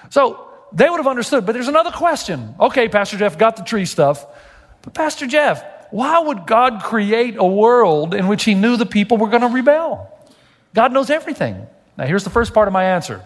So 0.10 0.50
they 0.74 0.90
would 0.90 0.98
have 0.98 1.08
understood. 1.08 1.46
But 1.46 1.52
there's 1.52 1.68
another 1.68 1.92
question. 1.92 2.56
Okay, 2.60 2.88
Pastor 2.88 3.18
Jeff 3.18 3.38
got 3.38 3.58
the 3.58 3.64
tree 3.64 3.86
stuff. 3.86 4.26
But 4.82 4.94
Pastor 4.94 5.28
Jeff, 5.28 5.64
why 5.92 6.20
would 6.20 6.48
God 6.48 6.82
create 6.84 7.36
a 7.38 7.46
world 7.46 8.14
in 8.14 8.28
which 8.28 8.44
he 8.44 8.54
knew 8.54 8.78
the 8.78 8.86
people 8.86 9.18
were 9.18 9.30
going 9.30 9.42
to 9.42 9.48
rebel? 9.48 10.10
God 10.74 10.94
knows 10.94 11.10
everything. 11.10 11.68
Now, 11.98 12.06
here's 12.06 12.24
the 12.24 12.30
first 12.30 12.54
part 12.54 12.68
of 12.68 12.74
my 12.74 12.86
answer. 12.86 13.26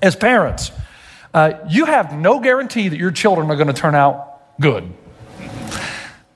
As 0.00 0.14
parents, 0.14 0.70
uh, 1.34 1.54
you 1.68 1.86
have 1.86 2.16
no 2.16 2.38
guarantee 2.38 2.88
that 2.88 2.98
your 2.98 3.10
children 3.10 3.50
are 3.50 3.56
going 3.56 3.66
to 3.66 3.72
turn 3.72 3.94
out 3.94 4.58
good. 4.60 4.92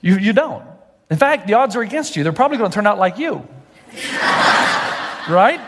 You, 0.00 0.19
you 0.19 0.32
don't. 0.32 0.64
In 1.10 1.16
fact, 1.16 1.46
the 1.46 1.54
odds 1.54 1.76
are 1.76 1.82
against 1.82 2.16
you. 2.16 2.25
They're 2.25 2.32
probably 2.32 2.58
going 2.58 2.70
to 2.70 2.75
turn 2.75 2.87
out 2.87 2.99
like 2.99 3.19
you. 3.19 3.46
right? 5.28 5.60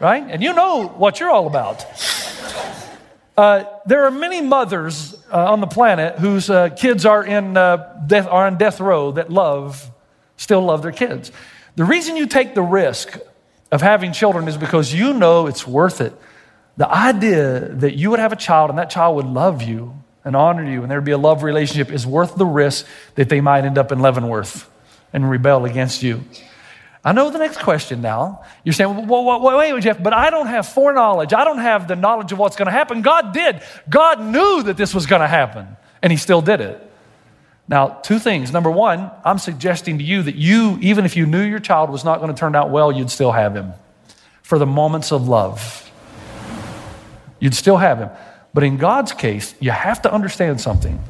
Right? 0.00 0.24
And 0.26 0.42
you 0.42 0.54
know 0.54 0.88
what 0.88 1.20
you're 1.20 1.30
all 1.30 1.46
about. 1.46 1.84
Uh, 3.36 3.64
there 3.84 4.04
are 4.06 4.10
many 4.10 4.40
mothers 4.40 5.14
uh, 5.30 5.52
on 5.52 5.60
the 5.60 5.66
planet 5.66 6.18
whose 6.18 6.48
uh, 6.48 6.70
kids 6.70 7.04
are 7.04 7.22
in 7.22 7.56
uh, 7.56 8.02
death, 8.06 8.26
are 8.26 8.46
on 8.46 8.56
death 8.56 8.80
row 8.80 9.12
that 9.12 9.30
love, 9.30 9.90
still 10.38 10.62
love 10.62 10.80
their 10.82 10.92
kids. 10.92 11.30
The 11.76 11.84
reason 11.84 12.16
you 12.16 12.26
take 12.26 12.54
the 12.54 12.62
risk 12.62 13.18
of 13.70 13.82
having 13.82 14.12
children 14.12 14.48
is 14.48 14.56
because 14.56 14.94
you 14.94 15.12
know 15.12 15.48
it's 15.48 15.66
worth 15.66 16.00
it. 16.00 16.14
The 16.78 16.88
idea 16.88 17.60
that 17.60 17.96
you 17.96 18.10
would 18.10 18.20
have 18.20 18.32
a 18.32 18.36
child 18.36 18.70
and 18.70 18.78
that 18.78 18.88
child 18.88 19.16
would 19.16 19.26
love 19.26 19.62
you 19.62 19.94
and 20.24 20.34
honor 20.34 20.64
you 20.64 20.82
and 20.82 20.90
there'd 20.90 21.04
be 21.04 21.12
a 21.12 21.18
love 21.18 21.42
relationship 21.42 21.92
is 21.92 22.06
worth 22.06 22.36
the 22.36 22.46
risk 22.46 22.86
that 23.16 23.28
they 23.28 23.42
might 23.42 23.64
end 23.64 23.76
up 23.76 23.92
in 23.92 24.00
Leavenworth 24.00 24.70
and 25.12 25.28
rebel 25.28 25.66
against 25.66 26.02
you. 26.02 26.24
I 27.06 27.12
know 27.12 27.30
the 27.30 27.38
next 27.38 27.60
question 27.60 28.02
now. 28.02 28.42
You're 28.64 28.72
saying, 28.72 29.06
well, 29.06 29.24
wait, 29.24 29.56
wait, 29.56 29.72
wait, 29.72 29.82
Jeff, 29.84 30.02
but 30.02 30.12
I 30.12 30.28
don't 30.28 30.48
have 30.48 30.66
foreknowledge. 30.66 31.32
I 31.32 31.44
don't 31.44 31.58
have 31.58 31.86
the 31.86 31.94
knowledge 31.94 32.32
of 32.32 32.38
what's 32.38 32.56
going 32.56 32.66
to 32.66 32.72
happen. 32.72 33.00
God 33.00 33.32
did. 33.32 33.62
God 33.88 34.20
knew 34.20 34.64
that 34.64 34.76
this 34.76 34.92
was 34.92 35.06
going 35.06 35.22
to 35.22 35.28
happen, 35.28 35.68
and 36.02 36.10
He 36.10 36.16
still 36.16 36.42
did 36.42 36.60
it. 36.60 36.82
Now, 37.68 37.88
two 37.88 38.18
things. 38.18 38.52
Number 38.52 38.72
one, 38.72 39.08
I'm 39.24 39.38
suggesting 39.38 39.98
to 39.98 40.04
you 40.04 40.24
that 40.24 40.34
you, 40.34 40.78
even 40.80 41.04
if 41.04 41.16
you 41.16 41.26
knew 41.26 41.42
your 41.42 41.60
child 41.60 41.90
was 41.90 42.04
not 42.04 42.18
going 42.18 42.34
to 42.34 42.38
turn 42.38 42.56
out 42.56 42.70
well, 42.70 42.90
you'd 42.90 43.10
still 43.10 43.30
have 43.30 43.54
him 43.54 43.72
for 44.42 44.58
the 44.58 44.66
moments 44.66 45.12
of 45.12 45.28
love. 45.28 45.88
You'd 47.38 47.54
still 47.54 47.76
have 47.76 47.98
him. 47.98 48.10
But 48.52 48.64
in 48.64 48.78
God's 48.78 49.12
case, 49.12 49.54
you 49.60 49.70
have 49.70 50.02
to 50.02 50.12
understand 50.12 50.60
something. 50.60 51.00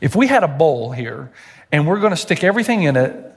If 0.00 0.14
we 0.14 0.26
had 0.26 0.44
a 0.44 0.48
bowl 0.48 0.92
here 0.92 1.30
and 1.72 1.86
we're 1.86 2.00
going 2.00 2.12
to 2.12 2.16
stick 2.16 2.42
everything 2.42 2.82
in 2.82 2.96
it 2.96 3.29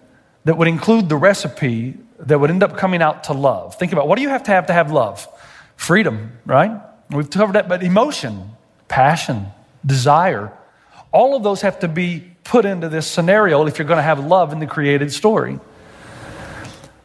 that 0.46 0.58
would 0.58 0.68
include 0.68 1.10
the 1.10 1.16
recipe 1.16 1.98
that 2.20 2.40
would 2.40 2.50
end 2.50 2.64
up 2.64 2.78
coming 2.78 3.02
out 3.02 3.26
to 3.26 3.34
love. 3.34 3.76
Think 3.76 3.92
about 3.92 4.08
what 4.08 4.16
do 4.18 4.22
you 4.22 4.30
have 4.30 4.44
to 4.44 4.52
have 4.52 4.68
to 4.68 4.74
have 4.74 4.92
love? 4.92 5.28
Freedom, 5.76 6.32
right? 6.46 6.80
We've 7.10 7.30
covered 7.30 7.54
that, 7.54 7.68
but 7.68 7.84
emotion, 7.84 8.52
passion, 8.88 9.48
desire, 9.86 10.52
all 11.12 11.36
of 11.36 11.44
those 11.44 11.62
have 11.62 11.80
to 11.80 11.88
be 11.88 12.32
put 12.44 12.66
into 12.66 12.90
this 12.90 13.08
scenario 13.08 13.66
if 13.68 13.78
you're 13.78 13.88
going 13.88 13.98
to 13.98 14.04
have 14.04 14.20
love 14.20 14.52
in 14.52 14.60
the 14.60 14.68
created 14.68 15.12
story. 15.12 15.60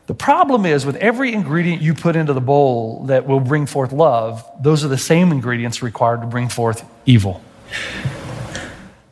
The 0.06 0.14
problem 0.14 0.64
is 0.64 0.86
with 0.86 0.96
every 0.96 1.34
ingredient 1.34 1.82
you 1.82 1.92
put 1.92 2.16
into 2.16 2.32
the 2.32 2.40
bowl 2.40 3.04
that 3.04 3.26
will 3.26 3.40
bring 3.40 3.66
forth 3.66 3.92
love, 3.92 4.48
those 4.60 4.82
are 4.84 4.88
the 4.88 4.96
same 4.96 5.32
ingredients 5.32 5.82
required 5.82 6.22
to 6.22 6.26
bring 6.26 6.48
forth 6.48 6.82
evil. 7.04 7.42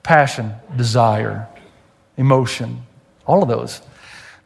Passion, 0.03 0.55
desire, 0.75 1.49
emotion, 2.17 2.87
all 3.27 3.43
of 3.43 3.49
those. 3.49 3.83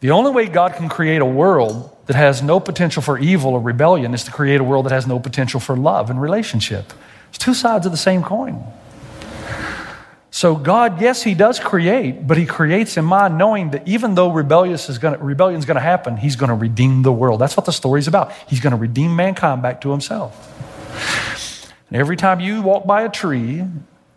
The 0.01 0.11
only 0.11 0.31
way 0.31 0.47
God 0.47 0.75
can 0.75 0.89
create 0.89 1.21
a 1.21 1.27
world 1.27 1.95
that 2.07 2.17
has 2.17 2.43
no 2.43 2.59
potential 2.59 3.03
for 3.03 3.19
evil 3.19 3.53
or 3.53 3.61
rebellion 3.61 4.15
is 4.15 4.25
to 4.25 4.31
create 4.31 4.61
a 4.61 4.65
world 4.65 4.87
that 4.87 4.93
has 4.93 5.07
no 5.07 5.21
potential 5.21 5.61
for 5.61 5.77
love 5.77 6.09
and 6.09 6.21
relationship. 6.21 6.93
It's 7.29 7.39
two 7.39 7.53
sides 7.53 7.85
of 7.85 7.93
the 7.93 7.99
same 7.99 8.23
coin. 8.23 8.65
So 10.31 10.57
God, 10.57 11.03
yes, 11.03 11.23
He 11.23 11.35
does 11.35 11.61
create, 11.61 12.27
but 12.27 12.39
He 12.39 12.47
creates 12.47 12.97
in 12.97 13.05
mind 13.05 13.37
knowing 13.37 13.73
that 13.73 13.87
even 13.87 14.15
though 14.15 14.31
rebellious 14.31 14.89
is 14.89 14.97
gonna, 14.97 15.19
rebellion 15.19 15.59
is 15.59 15.67
going 15.67 15.75
to 15.75 15.83
happen, 15.83 16.17
He's 16.17 16.37
going 16.37 16.49
to 16.49 16.55
redeem 16.55 17.03
the 17.03 17.13
world. 17.13 17.41
That's 17.41 17.57
what 17.57 17.67
the 17.67 17.73
story's 17.73 18.09
about. 18.09 18.33
He's 18.49 18.61
going 18.61 18.71
to 18.71 18.79
redeem 18.79 19.15
mankind 19.15 19.61
back 19.61 19.83
to 19.83 19.91
Himself. 19.91 20.47
And 21.89 22.01
every 22.01 22.17
time 22.17 22.41
you 22.41 22.63
walk 22.63 22.87
by 22.87 23.03
a 23.03 23.11
tree 23.11 23.65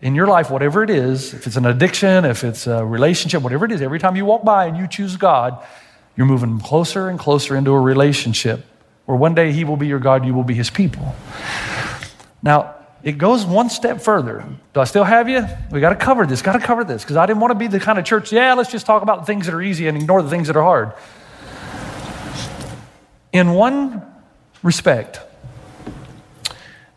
in 0.04 0.16
your 0.16 0.28
life, 0.28 0.52
whatever 0.52 0.84
it 0.84 0.90
is, 0.90 1.34
if 1.34 1.48
it's 1.48 1.56
an 1.56 1.66
addiction, 1.66 2.26
if 2.26 2.44
it's 2.44 2.68
a 2.68 2.86
relationship, 2.86 3.42
whatever 3.42 3.64
it 3.64 3.72
is, 3.72 3.82
every 3.82 4.00
time 4.00 4.18
you 4.18 4.26
walk 4.26 4.44
by 4.44 4.66
and 4.66 4.76
you 4.76 4.86
choose 4.86 5.16
God, 5.16 5.66
you're 6.18 6.28
moving 6.28 6.60
closer 6.60 7.08
and 7.08 7.18
closer 7.18 7.56
into 7.56 7.72
a 7.72 7.80
relationship 7.80 8.66
where 9.06 9.18
one 9.18 9.34
day 9.34 9.54
He 9.54 9.64
will 9.64 9.78
be 9.78 9.88
your 9.88 10.00
God, 10.00 10.26
you 10.26 10.34
will 10.34 10.44
be 10.44 10.56
His 10.56 10.70
people. 10.70 11.16
Now, 12.42 12.76
it 13.02 13.14
goes 13.14 13.46
one 13.46 13.70
step 13.70 14.02
further. 14.02 14.46
Do 14.74 14.82
I 14.82 14.84
still 14.84 15.06
have 15.06 15.30
you? 15.30 15.48
We 15.72 15.80
got 15.80 15.92
to 15.92 15.96
cover 15.96 16.26
this, 16.26 16.42
got 16.42 16.54
to 16.54 16.60
cover 16.60 16.84
this, 16.84 17.04
because 17.04 17.16
I 17.16 17.26
didn't 17.26 17.40
want 17.40 17.52
to 17.52 17.56
be 17.58 17.68
the 17.68 17.80
kind 17.80 17.98
of 17.98 18.04
church, 18.04 18.34
yeah, 18.34 18.54
let's 18.56 18.72
just 18.72 18.86
talk 18.86 19.04
about 19.04 19.22
the 19.22 19.26
things 19.26 19.46
that 19.46 19.56
are 19.56 19.62
easy 19.62 19.88
and 19.88 19.98
ignore 19.98 20.22
the 20.22 20.30
things 20.30 20.48
that 20.48 20.58
are 20.58 20.64
hard. 20.64 20.92
In 23.32 23.54
one 23.54 24.06
respect, 24.64 25.22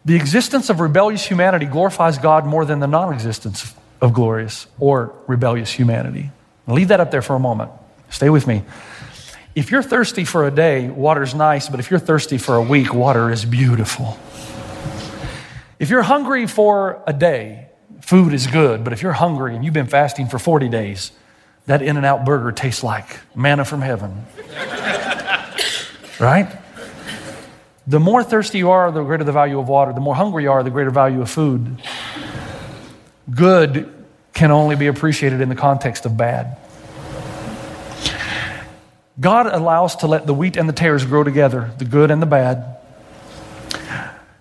the 0.06 0.14
existence 0.14 0.70
of 0.70 0.78
rebellious 0.78 1.26
humanity 1.26 1.66
glorifies 1.66 2.16
God 2.16 2.46
more 2.46 2.64
than 2.64 2.78
the 2.78 2.86
non 2.86 3.12
existence 3.12 3.74
of 4.00 4.12
glorious 4.12 4.68
or 4.78 5.12
rebellious 5.26 5.72
humanity. 5.72 6.30
I'll 6.68 6.76
Leave 6.76 6.88
that 6.88 7.00
up 7.00 7.10
there 7.10 7.22
for 7.22 7.34
a 7.34 7.40
moment. 7.40 7.72
Stay 8.08 8.30
with 8.30 8.46
me. 8.46 8.62
If 9.56 9.72
you're 9.72 9.82
thirsty 9.82 10.24
for 10.24 10.46
a 10.46 10.50
day, 10.52 10.88
water's 10.88 11.34
nice, 11.34 11.68
but 11.68 11.80
if 11.80 11.90
you're 11.90 11.98
thirsty 11.98 12.38
for 12.38 12.54
a 12.54 12.62
week, 12.62 12.94
water 12.94 13.32
is 13.32 13.44
beautiful. 13.44 14.16
If 15.80 15.90
you're 15.90 16.02
hungry 16.02 16.46
for 16.46 17.02
a 17.04 17.12
day, 17.12 17.66
food 18.00 18.32
is 18.32 18.46
good, 18.46 18.84
but 18.84 18.92
if 18.92 19.02
you're 19.02 19.12
hungry 19.12 19.56
and 19.56 19.64
you've 19.64 19.74
been 19.74 19.88
fasting 19.88 20.28
for 20.28 20.38
40 20.38 20.68
days, 20.68 21.10
that 21.66 21.82
In 21.82 21.96
N 21.96 22.04
Out 22.04 22.24
burger 22.24 22.52
tastes 22.52 22.84
like 22.84 23.18
manna 23.34 23.64
from 23.64 23.80
heaven. 23.80 24.24
right? 26.20 26.48
The 27.86 28.00
more 28.00 28.24
thirsty 28.24 28.58
you 28.58 28.70
are, 28.70 28.90
the 28.90 29.02
greater 29.02 29.22
the 29.22 29.32
value 29.32 29.58
of 29.58 29.68
water. 29.68 29.92
The 29.92 30.00
more 30.00 30.14
hungry 30.14 30.44
you 30.44 30.50
are, 30.50 30.62
the 30.62 30.70
greater 30.70 30.90
value 30.90 31.20
of 31.22 31.30
food. 31.30 31.80
Good 33.32 33.92
can 34.32 34.50
only 34.50 34.76
be 34.76 34.88
appreciated 34.88 35.40
in 35.40 35.48
the 35.48 35.54
context 35.54 36.04
of 36.04 36.16
bad. 36.16 36.58
God 39.18 39.46
allows 39.46 39.96
to 39.96 40.06
let 40.06 40.26
the 40.26 40.34
wheat 40.34 40.56
and 40.56 40.68
the 40.68 40.74
tares 40.74 41.04
grow 41.04 41.24
together, 41.24 41.70
the 41.78 41.86
good 41.86 42.10
and 42.10 42.20
the 42.20 42.26
bad, 42.26 42.76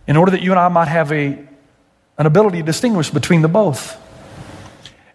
in 0.06 0.18
order 0.18 0.32
that 0.32 0.42
you 0.42 0.52
and 0.52 0.60
I 0.60 0.68
might 0.68 0.90
have 0.90 1.12
a, 1.12 1.48
an 2.18 2.26
ability 2.26 2.58
to 2.58 2.64
distinguish 2.64 3.10
between 3.10 3.42
the 3.42 3.48
both. 3.48 3.98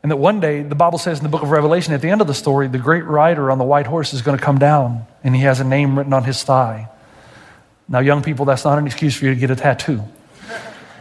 And 0.02 0.10
that 0.10 0.16
one 0.16 0.40
day, 0.40 0.62
the 0.62 0.74
Bible 0.74 0.98
says 0.98 1.18
in 1.18 1.24
the 1.24 1.28
book 1.28 1.42
of 1.42 1.50
Revelation, 1.50 1.92
at 1.92 2.00
the 2.00 2.08
end 2.08 2.22
of 2.22 2.26
the 2.26 2.32
story, 2.32 2.68
the 2.68 2.78
great 2.78 3.04
rider 3.04 3.50
on 3.50 3.58
the 3.58 3.64
white 3.64 3.86
horse 3.86 4.14
is 4.14 4.22
going 4.22 4.38
to 4.38 4.42
come 4.42 4.58
down, 4.58 5.04
and 5.22 5.36
he 5.36 5.42
has 5.42 5.60
a 5.60 5.64
name 5.64 5.98
written 5.98 6.14
on 6.14 6.24
his 6.24 6.42
thigh. 6.42 6.88
Now, 7.90 7.98
young 7.98 8.22
people, 8.22 8.44
that's 8.44 8.64
not 8.64 8.78
an 8.78 8.86
excuse 8.86 9.16
for 9.16 9.24
you 9.24 9.34
to 9.34 9.40
get 9.40 9.50
a 9.50 9.56
tattoo. 9.56 10.02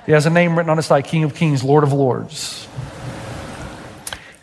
He 0.08 0.12
has 0.12 0.26
a 0.26 0.32
name 0.32 0.58
written 0.58 0.72
on 0.72 0.78
his 0.78 0.88
side 0.88 1.06
King 1.06 1.24
of 1.24 1.36
Kings, 1.36 1.64
Lord 1.64 1.84
of 1.84 1.94
Lords. 1.94 2.68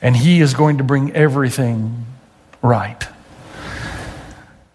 And 0.01 0.17
he 0.17 0.41
is 0.41 0.55
going 0.55 0.79
to 0.79 0.85
bring 0.85 1.11
everything 1.11 2.07
right. 2.63 3.03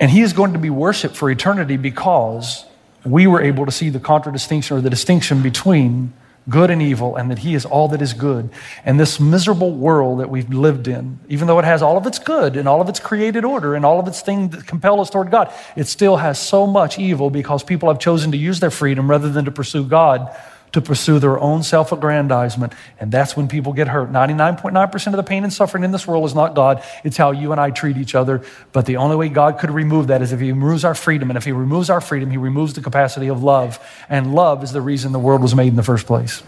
And 0.02 0.12
he 0.12 0.20
is 0.20 0.34
going 0.34 0.52
to 0.52 0.60
be 0.60 0.70
worshiped 0.70 1.16
for 1.16 1.32
eternity 1.32 1.78
because 1.78 2.66
we 3.06 3.26
were 3.26 3.42
able 3.42 3.66
to 3.66 3.72
see 3.72 3.90
the 3.90 4.02
contradistinction 4.02 4.76
or 4.78 4.82
the 4.82 4.90
distinction 4.90 5.42
between 5.42 6.12
good 6.50 6.72
and 6.72 6.82
evil, 6.82 7.16
and 7.16 7.30
that 7.30 7.40
He 7.40 7.54
is 7.54 7.66
all 7.66 7.88
that 7.90 8.02
is 8.02 8.14
good. 8.14 8.50
And 8.84 9.00
this 9.00 9.20
miserable 9.20 9.72
world 9.72 10.20
that 10.20 10.30
we've 10.30 10.50
lived 10.50 10.88
in, 10.88 11.20
even 11.30 11.48
though 11.48 11.60
it 11.60 11.66
has 11.66 11.82
all 11.82 11.98
of 11.98 12.08
its 12.08 12.20
good 12.20 12.58
and 12.58 12.68
all 12.68 12.82
of 12.82 12.90
its 12.90 13.00
created 13.00 13.46
order 13.46 13.76
and 13.76 13.86
all 13.86 14.00
of 14.00 14.08
its 14.08 14.22
things 14.22 14.56
that 14.56 14.68
compel 14.68 15.00
us 15.00 15.10
toward 15.10 15.32
God, 15.32 15.54
it 15.76 15.88
still 15.88 16.18
has 16.18 16.40
so 16.40 16.66
much 16.66 16.98
evil 16.98 17.30
because 17.30 17.64
people 17.64 17.90
have 17.90 18.00
chosen 18.00 18.32
to 18.32 18.38
use 18.38 18.60
their 18.60 18.72
freedom 18.72 19.10
rather 19.10 19.30
than 19.30 19.46
to 19.46 19.52
pursue 19.52 19.86
God. 19.86 20.36
To 20.74 20.82
pursue 20.82 21.20
their 21.20 21.38
own 21.38 21.64
self 21.64 21.92
aggrandizement. 21.92 22.74
And 23.00 23.12
that's 23.12 23.36
when 23.36 23.50
people 23.50 23.74
get 23.74 23.90
hurt. 23.90 24.10
99.9% 24.12 25.08
of 25.08 25.14
the 25.14 25.24
pain 25.24 25.44
and 25.44 25.52
suffering 25.52 25.84
in 25.84 25.92
this 25.92 26.08
world 26.08 26.26
is 26.26 26.34
not 26.34 26.56
God, 26.56 26.82
it's 27.04 27.18
how 27.18 27.32
you 27.32 27.52
and 27.52 27.60
I 27.60 27.72
treat 27.72 27.98
each 27.98 28.16
other. 28.16 28.42
But 28.72 28.86
the 28.86 28.96
only 28.96 29.18
way 29.18 29.28
God 29.28 29.60
could 29.60 29.72
remove 29.72 30.08
that 30.08 30.22
is 30.22 30.32
if 30.32 30.40
He 30.40 30.52
removes 30.52 30.86
our 30.86 30.96
freedom. 30.96 31.30
And 31.30 31.38
if 31.38 31.44
He 31.44 31.52
removes 31.52 31.90
our 31.90 32.00
freedom, 32.00 32.32
He 32.32 32.38
removes 32.38 32.74
the 32.74 32.82
capacity 32.82 33.28
of 33.28 33.44
love. 33.44 33.80
And 34.08 34.34
love 34.34 34.64
is 34.64 34.72
the 34.72 34.82
reason 34.82 35.12
the 35.12 35.20
world 35.20 35.42
was 35.42 35.54
made 35.54 35.68
in 35.68 35.76
the 35.76 35.84
first 35.84 36.08
place. 36.08 36.42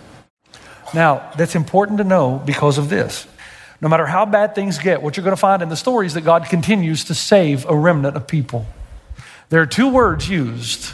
Now, 0.94 1.32
that's 1.38 1.56
important 1.56 1.98
to 1.98 2.04
know 2.04 2.42
because 2.46 2.78
of 2.78 2.90
this. 2.90 3.28
No 3.82 3.90
matter 3.90 4.06
how 4.06 4.26
bad 4.26 4.56
things 4.56 4.78
get, 4.78 5.02
what 5.02 5.18
you're 5.18 5.26
going 5.26 5.36
to 5.36 5.40
find 5.40 5.62
in 5.62 5.68
the 5.68 5.76
story 5.76 6.06
is 6.06 6.14
that 6.14 6.22
God 6.22 6.46
continues 6.46 7.04
to 7.06 7.14
save 7.14 7.66
a 7.66 7.76
remnant 7.76 8.16
of 8.16 8.28
people. 8.28 8.66
There 9.50 9.62
are 9.62 9.66
two 9.66 9.90
words 9.90 10.30
used. 10.30 10.94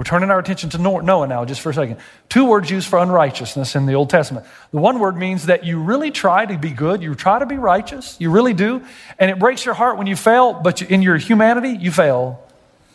We're 0.00 0.04
turning 0.04 0.30
our 0.30 0.38
attention 0.38 0.70
to 0.70 0.78
Noah 0.78 1.26
now, 1.26 1.44
just 1.44 1.60
for 1.60 1.68
a 1.68 1.74
second. 1.74 1.98
Two 2.30 2.46
words 2.46 2.70
used 2.70 2.88
for 2.88 2.98
unrighteousness 3.00 3.76
in 3.76 3.84
the 3.84 3.92
Old 3.92 4.08
Testament. 4.08 4.46
The 4.70 4.78
one 4.78 4.98
word 4.98 5.14
means 5.14 5.44
that 5.44 5.64
you 5.64 5.78
really 5.78 6.10
try 6.10 6.46
to 6.46 6.56
be 6.56 6.70
good, 6.70 7.02
you 7.02 7.14
try 7.14 7.38
to 7.38 7.44
be 7.44 7.56
righteous, 7.56 8.16
you 8.18 8.30
really 8.30 8.54
do, 8.54 8.82
and 9.18 9.30
it 9.30 9.38
breaks 9.38 9.62
your 9.62 9.74
heart 9.74 9.98
when 9.98 10.06
you 10.06 10.16
fail, 10.16 10.54
but 10.54 10.80
in 10.80 11.02
your 11.02 11.18
humanity, 11.18 11.76
you 11.78 11.90
fail 11.90 12.42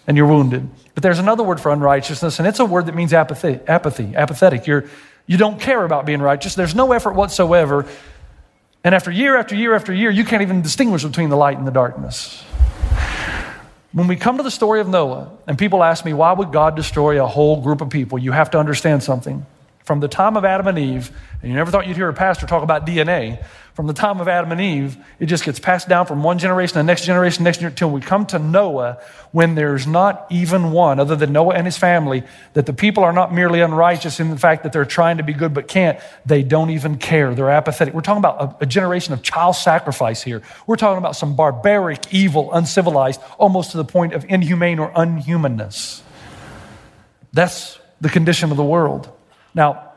and 0.08 0.18
you're 0.18 0.26
wounded. 0.26 0.68
But 0.96 1.04
there's 1.04 1.20
another 1.20 1.44
word 1.44 1.62
for 1.62 1.72
unrighteousness, 1.72 2.40
and 2.40 2.48
it's 2.48 2.58
a 2.58 2.66
word 2.66 2.88
that 2.88 2.96
means 2.96 3.14
apathy, 3.14 3.60
apathy 3.68 4.16
apathetic. 4.16 4.66
You're, 4.66 4.86
you 5.28 5.38
don't 5.38 5.62
care 5.62 5.86
about 5.86 6.08
being 6.08 6.24
righteous. 6.24 6.56
There's 6.56 6.74
no 6.74 6.92
effort 6.92 7.14
whatsoever. 7.14 7.86
And 8.84 8.96
after 8.96 9.12
year 9.12 9.38
after 9.38 9.54
year 9.54 9.76
after 9.76 9.94
year, 9.94 10.10
you 10.10 10.24
can't 10.24 10.42
even 10.42 10.64
distinguish 10.64 11.04
between 11.04 11.30
the 11.30 11.38
light 11.38 11.60
and 11.60 11.68
the 11.68 11.72
darkness. 11.72 12.44
When 13.96 14.08
we 14.08 14.18
come 14.18 14.36
to 14.36 14.44
the 14.44 14.52
story 14.52 14.82
of 14.82 14.90
Noah, 14.90 15.32
and 15.48 15.58
people 15.58 15.82
ask 15.82 16.04
me, 16.04 16.12
why 16.12 16.34
would 16.34 16.52
God 16.52 16.76
destroy 16.76 17.24
a 17.24 17.26
whole 17.26 17.62
group 17.62 17.80
of 17.80 17.90
people? 17.90 18.20
You 18.20 18.34
have 18.34 18.52
to 18.52 18.60
understand 18.60 19.04
something. 19.04 19.46
From 19.86 20.00
the 20.00 20.08
time 20.08 20.36
of 20.36 20.44
Adam 20.44 20.68
and 20.68 20.80
Eve, 20.80 21.12
and 21.42 21.52
you 21.52 21.56
never 21.56 21.70
thought 21.70 21.88
you'd 21.88 21.96
hear 21.96 22.10
a 22.10 22.14
pastor 22.14 22.48
talk 22.48 22.64
about 22.64 22.88
DNA, 22.88 23.46
from 23.76 23.86
the 23.86 23.94
time 23.94 24.20
of 24.20 24.28
Adam 24.28 24.52
and 24.52 24.60
Eve, 24.60 24.98
it 25.20 25.28
just 25.28 25.44
gets 25.44 25.60
passed 25.60 25.88
down 25.88 26.08
from 26.08 26.24
one 26.24 26.40
generation 26.40 26.74
to 26.74 26.80
the 26.80 26.84
next 26.84 27.06
generation, 27.06 27.44
next 27.44 27.58
generation, 27.58 27.74
until 27.74 27.92
we 27.92 28.02
come 28.02 28.26
to 28.28 28.40
Noah, 28.40 29.00
when 29.32 29.54
there's 29.54 29.86
not 29.86 30.26
even 30.32 30.72
one, 30.72 31.00
other 31.00 31.16
than 31.16 31.34
Noah 31.34 31.54
and 31.54 31.68
his 31.68 31.78
family, 31.78 32.24
that 32.54 32.66
the 32.66 32.74
people 32.74 33.04
are 33.04 33.14
not 33.14 33.32
merely 33.32 33.60
unrighteous 33.60 34.20
in 34.20 34.32
the 34.32 34.38
fact 34.38 34.64
that 34.64 34.74
they're 34.74 34.86
trying 34.86 35.18
to 35.18 35.24
be 35.24 35.34
good 35.34 35.54
but 35.54 35.68
can't. 35.68 36.00
They 36.26 36.42
don't 36.42 36.72
even 36.72 36.98
care. 36.98 37.36
They're 37.36 37.52
apathetic. 37.52 37.94
We're 37.94 38.02
talking 38.02 38.24
about 38.24 38.60
a, 38.62 38.64
a 38.64 38.66
generation 38.66 39.14
of 39.14 39.22
child 39.22 39.56
sacrifice 39.56 40.24
here. 40.24 40.42
We're 40.66 40.78
talking 40.78 40.98
about 40.98 41.16
some 41.16 41.36
barbaric, 41.36 42.12
evil, 42.12 42.54
uncivilized, 42.54 43.22
almost 43.38 43.72
to 43.72 43.78
the 43.78 43.86
point 43.86 44.14
of 44.14 44.26
inhumane 44.30 44.80
or 44.80 44.90
unhumanness. 44.94 46.02
That's 47.34 47.78
the 48.00 48.10
condition 48.10 48.50
of 48.50 48.58
the 48.58 48.64
world. 48.64 49.12
Now, 49.56 49.94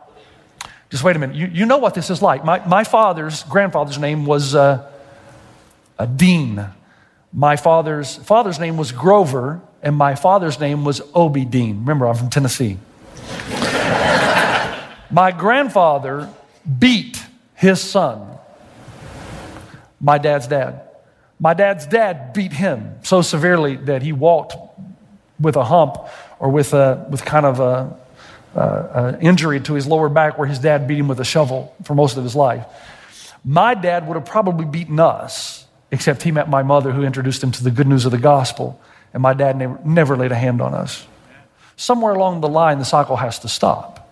just 0.89 1.05
wait 1.05 1.17
a 1.17 1.19
minute. 1.19 1.37
You, 1.37 1.49
you 1.49 1.67
know 1.67 1.77
what 1.79 1.93
this 1.95 2.09
is 2.09 2.23
like. 2.23 2.45
My, 2.45 2.65
my 2.67 2.85
father's 2.85 3.43
grandfather's 3.45 3.99
name 3.99 4.25
was 4.25 4.55
uh, 4.55 4.91
a 5.99 6.07
Dean. 6.07 6.65
My 7.33 7.57
father's 7.57 8.17
father's 8.17 8.59
name 8.59 8.79
was 8.79 8.93
Grover, 8.93 9.61
and 9.83 9.95
my 9.97 10.15
father's 10.15 10.59
name 10.59 10.85
was 10.85 11.03
Obie 11.15 11.45
Dean. 11.45 11.81
Remember, 11.81 12.07
I'm 12.07 12.15
from 12.15 12.31
Tennessee. 12.31 12.79
my 15.11 15.35
grandfather 15.37 16.31
beat 16.79 17.23
his 17.55 17.81
son, 17.81 18.39
my 20.01 20.17
dad's 20.17 20.47
dad. 20.47 20.83
My 21.41 21.55
dad's 21.55 21.87
dad 21.87 22.33
beat 22.33 22.53
him 22.53 22.99
so 23.03 23.23
severely 23.23 23.77
that 23.77 24.03
he 24.03 24.13
walked 24.13 24.55
with 25.39 25.57
a 25.57 25.65
hump 25.65 25.99
or 26.39 26.51
with, 26.51 26.73
a, 26.73 27.07
with 27.11 27.25
kind 27.25 27.47
of 27.47 27.61
a, 27.61 27.97
uh, 28.55 28.59
uh, 28.59 29.19
injury 29.21 29.61
to 29.61 29.75
his 29.75 29.87
lower 29.87 30.09
back 30.09 30.39
where 30.39 30.49
his 30.49 30.59
dad 30.59 30.89
beat 30.89 30.99
him 30.99 31.09
with 31.09 31.21
a 31.21 31.25
shovel 31.25 31.75
for 31.85 31.95
most 31.95 32.17
of 32.17 32.25
his 32.25 32.35
life. 32.35 32.65
My 33.45 33.75
dad 33.75 34.07
would 34.07 34.15
have 34.15 34.25
probably 34.25 34.65
beaten 34.65 34.99
us, 34.99 35.67
except 35.91 36.23
he 36.23 36.33
met 36.33 36.49
my 36.49 36.63
mother 36.63 36.93
who 36.93 37.03
introduced 37.03 37.43
him 37.43 37.53
to 37.53 37.65
the 37.65 37.71
good 37.71 37.87
news 37.87 38.05
of 38.05 38.13
the 38.13 38.19
gospel, 38.19 38.81
and 39.13 39.23
my 39.23 39.35
dad 39.35 39.57
never, 39.57 39.79
never 39.85 40.17
laid 40.17 40.33
a 40.33 40.37
hand 40.37 40.61
on 40.61 40.75
us. 40.75 41.07
Somewhere 41.77 42.13
along 42.13 42.41
the 42.41 42.49
line, 42.49 42.79
the 42.79 42.85
cycle 42.85 43.17
has 43.17 43.39
to 43.41 43.49
stop. 43.49 44.11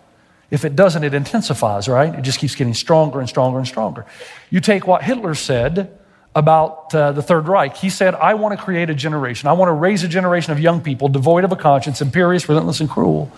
If 0.50 0.64
it 0.64 0.76
doesn't, 0.76 1.02
it 1.02 1.12
intensifies, 1.12 1.88
right? 1.88 2.14
It 2.14 2.22
just 2.22 2.38
keeps 2.38 2.54
getting 2.54 2.74
stronger 2.74 3.18
and 3.18 3.28
stronger 3.28 3.58
and 3.58 3.66
stronger. 3.66 4.06
You 4.48 4.60
take 4.60 4.86
what 4.86 5.02
Hitler 5.02 5.34
said 5.34 5.98
about 6.36 6.94
uh, 6.94 7.12
the 7.12 7.22
Third 7.22 7.48
Reich. 7.48 7.76
He 7.76 7.90
said, 7.90 8.14
I 8.14 8.34
want 8.34 8.56
to 8.56 8.62
create 8.62 8.90
a 8.90 8.94
generation. 8.94 9.48
I 9.48 9.54
want 9.54 9.70
to 9.70 9.72
raise 9.72 10.04
a 10.04 10.08
generation 10.08 10.52
of 10.52 10.60
young 10.60 10.80
people 10.82 11.08
devoid 11.08 11.44
of 11.44 11.50
a 11.50 11.56
conscience, 11.56 12.00
imperious, 12.00 12.48
relentless, 12.48 12.78
and 12.78 12.88
cruel. 12.88 13.32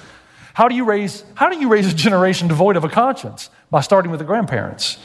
How 0.59 0.67
do 0.67 0.75
you 0.75 0.85
raise, 0.85 1.23
how 1.37 1.51
do 1.51 1.57
you 1.57 1.69
raise 1.69 1.87
a 1.87 1.95
generation 1.95 2.49
devoid 2.49 2.77
of 2.77 2.83
a 2.83 2.89
conscience? 2.89 3.49
By 3.71 3.81
starting 3.81 4.11
with 4.11 4.19
the 4.19 4.27
grandparents. 4.27 4.99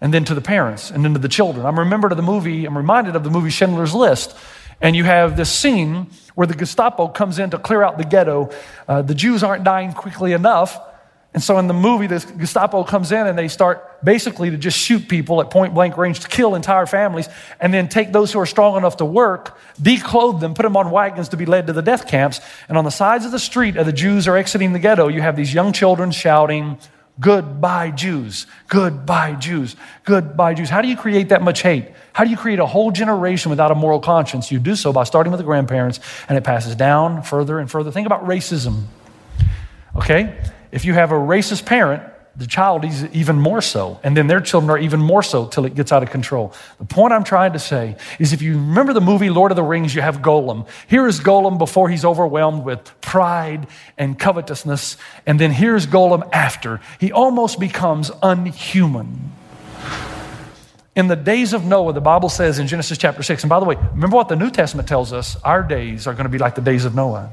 And 0.00 0.14
then 0.14 0.24
to 0.26 0.36
the 0.36 0.40
parents, 0.40 0.92
and 0.92 1.04
then 1.04 1.14
to 1.14 1.18
the 1.18 1.28
children. 1.28 1.66
I'm 1.66 1.80
remembered 1.80 2.12
of 2.12 2.16
the 2.16 2.22
movie, 2.22 2.64
I'm 2.64 2.76
reminded 2.76 3.16
of 3.16 3.24
the 3.24 3.30
movie 3.30 3.50
Schindler's 3.50 3.92
List. 3.92 4.36
And 4.80 4.94
you 4.94 5.02
have 5.02 5.36
this 5.36 5.50
scene 5.50 6.12
where 6.36 6.46
the 6.46 6.54
Gestapo 6.54 7.08
comes 7.08 7.40
in 7.40 7.50
to 7.50 7.58
clear 7.58 7.82
out 7.82 7.98
the 7.98 8.04
ghetto. 8.04 8.50
Uh, 8.86 9.02
the 9.02 9.16
Jews 9.16 9.42
aren't 9.42 9.64
dying 9.64 9.92
quickly 9.92 10.32
enough. 10.32 10.78
And 11.32 11.40
so 11.40 11.58
in 11.58 11.68
the 11.68 11.74
movie, 11.74 12.08
this 12.08 12.24
Gestapo 12.24 12.82
comes 12.82 13.12
in 13.12 13.26
and 13.26 13.38
they 13.38 13.46
start 13.46 14.04
basically 14.04 14.50
to 14.50 14.56
just 14.56 14.76
shoot 14.76 15.08
people 15.08 15.40
at 15.40 15.48
point 15.48 15.74
blank 15.74 15.96
range 15.96 16.20
to 16.20 16.28
kill 16.28 16.56
entire 16.56 16.86
families 16.86 17.28
and 17.60 17.72
then 17.72 17.88
take 17.88 18.12
those 18.12 18.32
who 18.32 18.40
are 18.40 18.46
strong 18.46 18.76
enough 18.76 18.96
to 18.96 19.04
work, 19.04 19.56
declothe 19.80 20.40
them, 20.40 20.54
put 20.54 20.64
them 20.64 20.76
on 20.76 20.90
wagons 20.90 21.28
to 21.28 21.36
be 21.36 21.46
led 21.46 21.68
to 21.68 21.72
the 21.72 21.82
death 21.82 22.08
camps. 22.08 22.40
And 22.68 22.76
on 22.76 22.84
the 22.84 22.90
sides 22.90 23.24
of 23.24 23.30
the 23.30 23.38
street 23.38 23.76
as 23.76 23.86
the 23.86 23.92
Jews 23.92 24.26
are 24.26 24.36
exiting 24.36 24.72
the 24.72 24.80
ghetto, 24.80 25.06
you 25.06 25.22
have 25.22 25.36
these 25.36 25.54
young 25.54 25.72
children 25.72 26.10
shouting, 26.10 26.78
Goodbye, 27.20 27.90
Jews. 27.90 28.46
Goodbye, 28.68 29.34
Jews. 29.34 29.76
Goodbye, 30.04 30.54
Jews. 30.54 30.70
How 30.70 30.80
do 30.80 30.88
you 30.88 30.96
create 30.96 31.28
that 31.28 31.42
much 31.42 31.60
hate? 31.60 31.90
How 32.14 32.24
do 32.24 32.30
you 32.30 32.36
create 32.36 32.58
a 32.58 32.66
whole 32.66 32.90
generation 32.90 33.50
without 33.50 33.70
a 33.70 33.74
moral 33.74 34.00
conscience? 34.00 34.50
You 34.50 34.58
do 34.58 34.74
so 34.74 34.90
by 34.90 35.04
starting 35.04 35.30
with 35.30 35.38
the 35.38 35.44
grandparents, 35.44 36.00
and 36.28 36.38
it 36.38 36.44
passes 36.44 36.74
down 36.74 37.22
further 37.22 37.58
and 37.58 37.70
further. 37.70 37.90
Think 37.90 38.06
about 38.06 38.24
racism. 38.24 38.84
Okay? 39.96 40.34
If 40.72 40.84
you 40.84 40.94
have 40.94 41.10
a 41.12 41.16
racist 41.16 41.66
parent, 41.66 42.02
the 42.36 42.46
child 42.46 42.84
is 42.84 43.04
even 43.06 43.40
more 43.40 43.60
so. 43.60 43.98
And 44.02 44.16
then 44.16 44.26
their 44.26 44.40
children 44.40 44.70
are 44.70 44.78
even 44.78 45.00
more 45.00 45.22
so 45.22 45.46
till 45.46 45.66
it 45.66 45.74
gets 45.74 45.92
out 45.92 46.02
of 46.02 46.10
control. 46.10 46.54
The 46.78 46.84
point 46.84 47.12
I'm 47.12 47.24
trying 47.24 47.52
to 47.54 47.58
say 47.58 47.96
is 48.18 48.32
if 48.32 48.40
you 48.40 48.54
remember 48.54 48.92
the 48.92 49.00
movie 49.00 49.30
Lord 49.30 49.50
of 49.50 49.56
the 49.56 49.62
Rings, 49.62 49.94
you 49.94 50.00
have 50.00 50.18
Gollum. 50.18 50.66
Here 50.86 51.06
is 51.06 51.20
Gollum 51.20 51.58
before 51.58 51.88
he's 51.88 52.04
overwhelmed 52.04 52.64
with 52.64 53.00
pride 53.00 53.66
and 53.98 54.18
covetousness. 54.18 54.96
And 55.26 55.40
then 55.40 55.50
here's 55.50 55.86
Gollum 55.86 56.28
after. 56.32 56.80
He 56.98 57.10
almost 57.10 57.58
becomes 57.58 58.10
unhuman. 58.22 59.32
In 60.96 61.08
the 61.08 61.16
days 61.16 61.52
of 61.52 61.64
Noah, 61.64 61.92
the 61.92 62.00
Bible 62.00 62.28
says 62.28 62.58
in 62.58 62.66
Genesis 62.66 62.98
chapter 62.98 63.22
6, 63.22 63.42
and 63.42 63.50
by 63.50 63.60
the 63.60 63.66
way, 63.66 63.76
remember 63.92 64.16
what 64.16 64.28
the 64.28 64.36
New 64.36 64.50
Testament 64.50 64.88
tells 64.88 65.12
us 65.12 65.36
our 65.42 65.62
days 65.62 66.06
are 66.06 66.14
going 66.14 66.24
to 66.24 66.30
be 66.30 66.38
like 66.38 66.54
the 66.54 66.60
days 66.60 66.84
of 66.84 66.94
Noah. 66.94 67.32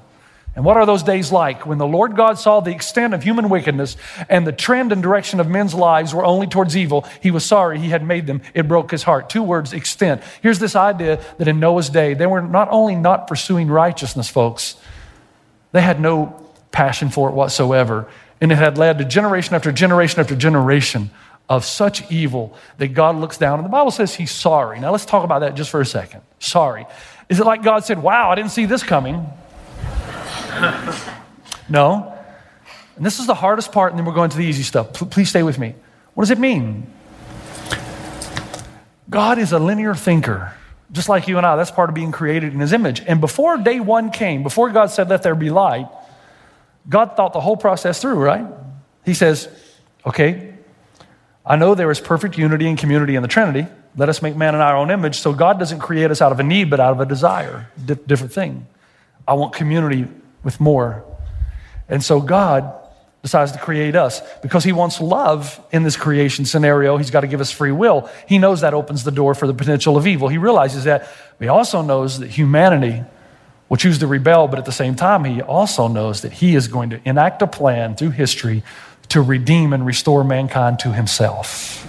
And 0.57 0.65
what 0.65 0.75
are 0.75 0.87
those 0.87 1.03
days 1.03 1.31
like? 1.31 1.67
When 1.67 1.77
the 1.77 1.85
Lord 1.85 2.15
God 2.15 2.39
saw 2.39 2.61
the 2.61 2.71
extent 2.71 3.13
of 3.13 3.21
human 3.21 3.47
wickedness 3.47 3.95
and 4.27 4.45
the 4.45 4.51
trend 4.51 4.91
and 4.91 5.03
direction 5.03 5.39
of 5.39 5.47
men's 5.47 5.75
lives 5.75 6.15
were 6.15 6.25
only 6.25 6.47
towards 6.47 6.75
evil, 6.75 7.05
he 7.21 7.29
was 7.29 7.45
sorry 7.45 7.77
he 7.77 7.89
had 7.89 8.03
made 8.03 8.25
them. 8.25 8.41
It 8.55 8.67
broke 8.67 8.89
his 8.89 9.03
heart. 9.03 9.29
Two 9.29 9.43
words, 9.43 9.71
extent. 9.71 10.23
Here's 10.41 10.57
this 10.57 10.75
idea 10.75 11.23
that 11.37 11.47
in 11.47 11.59
Noah's 11.59 11.91
day, 11.91 12.15
they 12.15 12.25
were 12.25 12.41
not 12.41 12.69
only 12.71 12.95
not 12.95 13.27
pursuing 13.27 13.67
righteousness, 13.67 14.29
folks, 14.29 14.77
they 15.73 15.81
had 15.81 16.01
no 16.01 16.49
passion 16.71 17.09
for 17.09 17.29
it 17.29 17.33
whatsoever. 17.33 18.09
And 18.41 18.51
it 18.51 18.57
had 18.57 18.79
led 18.79 18.97
to 18.97 19.05
generation 19.05 19.53
after 19.53 19.71
generation 19.71 20.19
after 20.19 20.35
generation 20.35 21.11
of 21.47 21.65
such 21.65 22.11
evil 22.11 22.57
that 22.79 22.95
God 22.95 23.15
looks 23.15 23.37
down. 23.37 23.59
And 23.59 23.65
the 23.65 23.69
Bible 23.69 23.91
says 23.91 24.15
he's 24.15 24.31
sorry. 24.31 24.79
Now 24.79 24.91
let's 24.91 25.05
talk 25.05 25.23
about 25.23 25.41
that 25.41 25.53
just 25.53 25.69
for 25.69 25.81
a 25.81 25.85
second. 25.85 26.21
Sorry. 26.39 26.87
Is 27.29 27.39
it 27.39 27.45
like 27.45 27.61
God 27.61 27.85
said, 27.85 28.01
Wow, 28.01 28.31
I 28.31 28.35
didn't 28.35 28.49
see 28.49 28.65
this 28.65 28.81
coming? 28.81 29.23
no. 31.69 32.13
And 32.95 33.05
this 33.05 33.19
is 33.19 33.27
the 33.27 33.35
hardest 33.35 33.71
part, 33.71 33.91
and 33.91 33.99
then 33.99 34.05
we're 34.05 34.13
going 34.13 34.29
to 34.31 34.37
the 34.37 34.45
easy 34.45 34.63
stuff. 34.63 34.93
Please 34.93 35.29
stay 35.29 35.43
with 35.43 35.59
me. 35.59 35.75
What 36.13 36.23
does 36.23 36.31
it 36.31 36.39
mean? 36.39 36.91
God 39.09 39.37
is 39.37 39.51
a 39.51 39.59
linear 39.59 39.95
thinker, 39.95 40.53
just 40.91 41.07
like 41.07 41.27
you 41.27 41.37
and 41.37 41.45
I. 41.45 41.55
That's 41.55 41.71
part 41.71 41.89
of 41.89 41.95
being 41.95 42.11
created 42.11 42.53
in 42.53 42.59
his 42.59 42.73
image. 42.73 43.01
And 43.05 43.21
before 43.21 43.57
day 43.57 43.79
one 43.79 44.11
came, 44.11 44.43
before 44.43 44.69
God 44.71 44.87
said, 44.87 45.09
Let 45.09 45.23
there 45.23 45.35
be 45.35 45.49
light, 45.49 45.87
God 46.89 47.15
thought 47.15 47.33
the 47.33 47.39
whole 47.39 47.57
process 47.57 48.01
through, 48.01 48.15
right? 48.15 48.45
He 49.05 49.13
says, 49.13 49.47
Okay, 50.05 50.55
I 51.45 51.55
know 51.55 51.75
there 51.75 51.91
is 51.91 51.99
perfect 51.99 52.37
unity 52.37 52.67
and 52.67 52.77
community 52.77 53.15
in 53.15 53.21
the 53.21 53.27
Trinity. 53.27 53.67
Let 53.95 54.09
us 54.09 54.21
make 54.21 54.35
man 54.35 54.55
in 54.55 54.61
our 54.61 54.75
own 54.75 54.91
image. 54.91 55.19
So 55.19 55.33
God 55.33 55.59
doesn't 55.59 55.79
create 55.79 56.11
us 56.11 56.21
out 56.21 56.31
of 56.31 56.39
a 56.39 56.43
need, 56.43 56.69
but 56.69 56.79
out 56.79 56.91
of 56.91 56.99
a 56.99 57.05
desire. 57.05 57.69
Di- 57.83 57.95
different 57.95 58.33
thing. 58.33 58.67
I 59.27 59.33
want 59.33 59.53
community 59.53 60.07
with 60.43 60.59
more. 60.59 61.03
And 61.89 62.03
so 62.03 62.21
God 62.21 62.73
decides 63.21 63.51
to 63.51 63.59
create 63.59 63.95
us 63.95 64.21
because 64.41 64.63
he 64.63 64.71
wants 64.71 65.01
love 65.01 65.59
in 65.71 65.83
this 65.83 65.97
creation 65.97 66.45
scenario. 66.45 66.97
He's 66.97 67.11
got 67.11 67.21
to 67.21 67.27
give 67.27 67.41
us 67.41 67.51
free 67.51 67.71
will. 67.71 68.09
He 68.27 68.37
knows 68.37 68.61
that 68.61 68.73
opens 68.73 69.03
the 69.03 69.11
door 69.11 69.35
for 69.35 69.47
the 69.47 69.53
potential 69.53 69.97
of 69.97 70.07
evil. 70.07 70.27
He 70.27 70.37
realizes 70.37 70.85
that. 70.85 71.09
He 71.39 71.47
also 71.47 71.81
knows 71.81 72.19
that 72.19 72.29
humanity 72.29 73.03
will 73.69 73.77
choose 73.77 73.97
to 73.99 74.07
rebel, 74.07 74.47
but 74.47 74.59
at 74.59 74.65
the 74.65 74.71
same 74.71 74.95
time, 74.95 75.25
he 75.25 75.41
also 75.41 75.87
knows 75.87 76.21
that 76.21 76.31
he 76.31 76.55
is 76.55 76.67
going 76.67 76.89
to 76.91 77.01
enact 77.03 77.41
a 77.41 77.47
plan 77.47 77.95
through 77.95 78.11
history 78.11 78.63
to 79.09 79.21
redeem 79.21 79.73
and 79.73 79.85
restore 79.85 80.23
mankind 80.23 80.79
to 80.79 80.93
himself. 80.93 81.85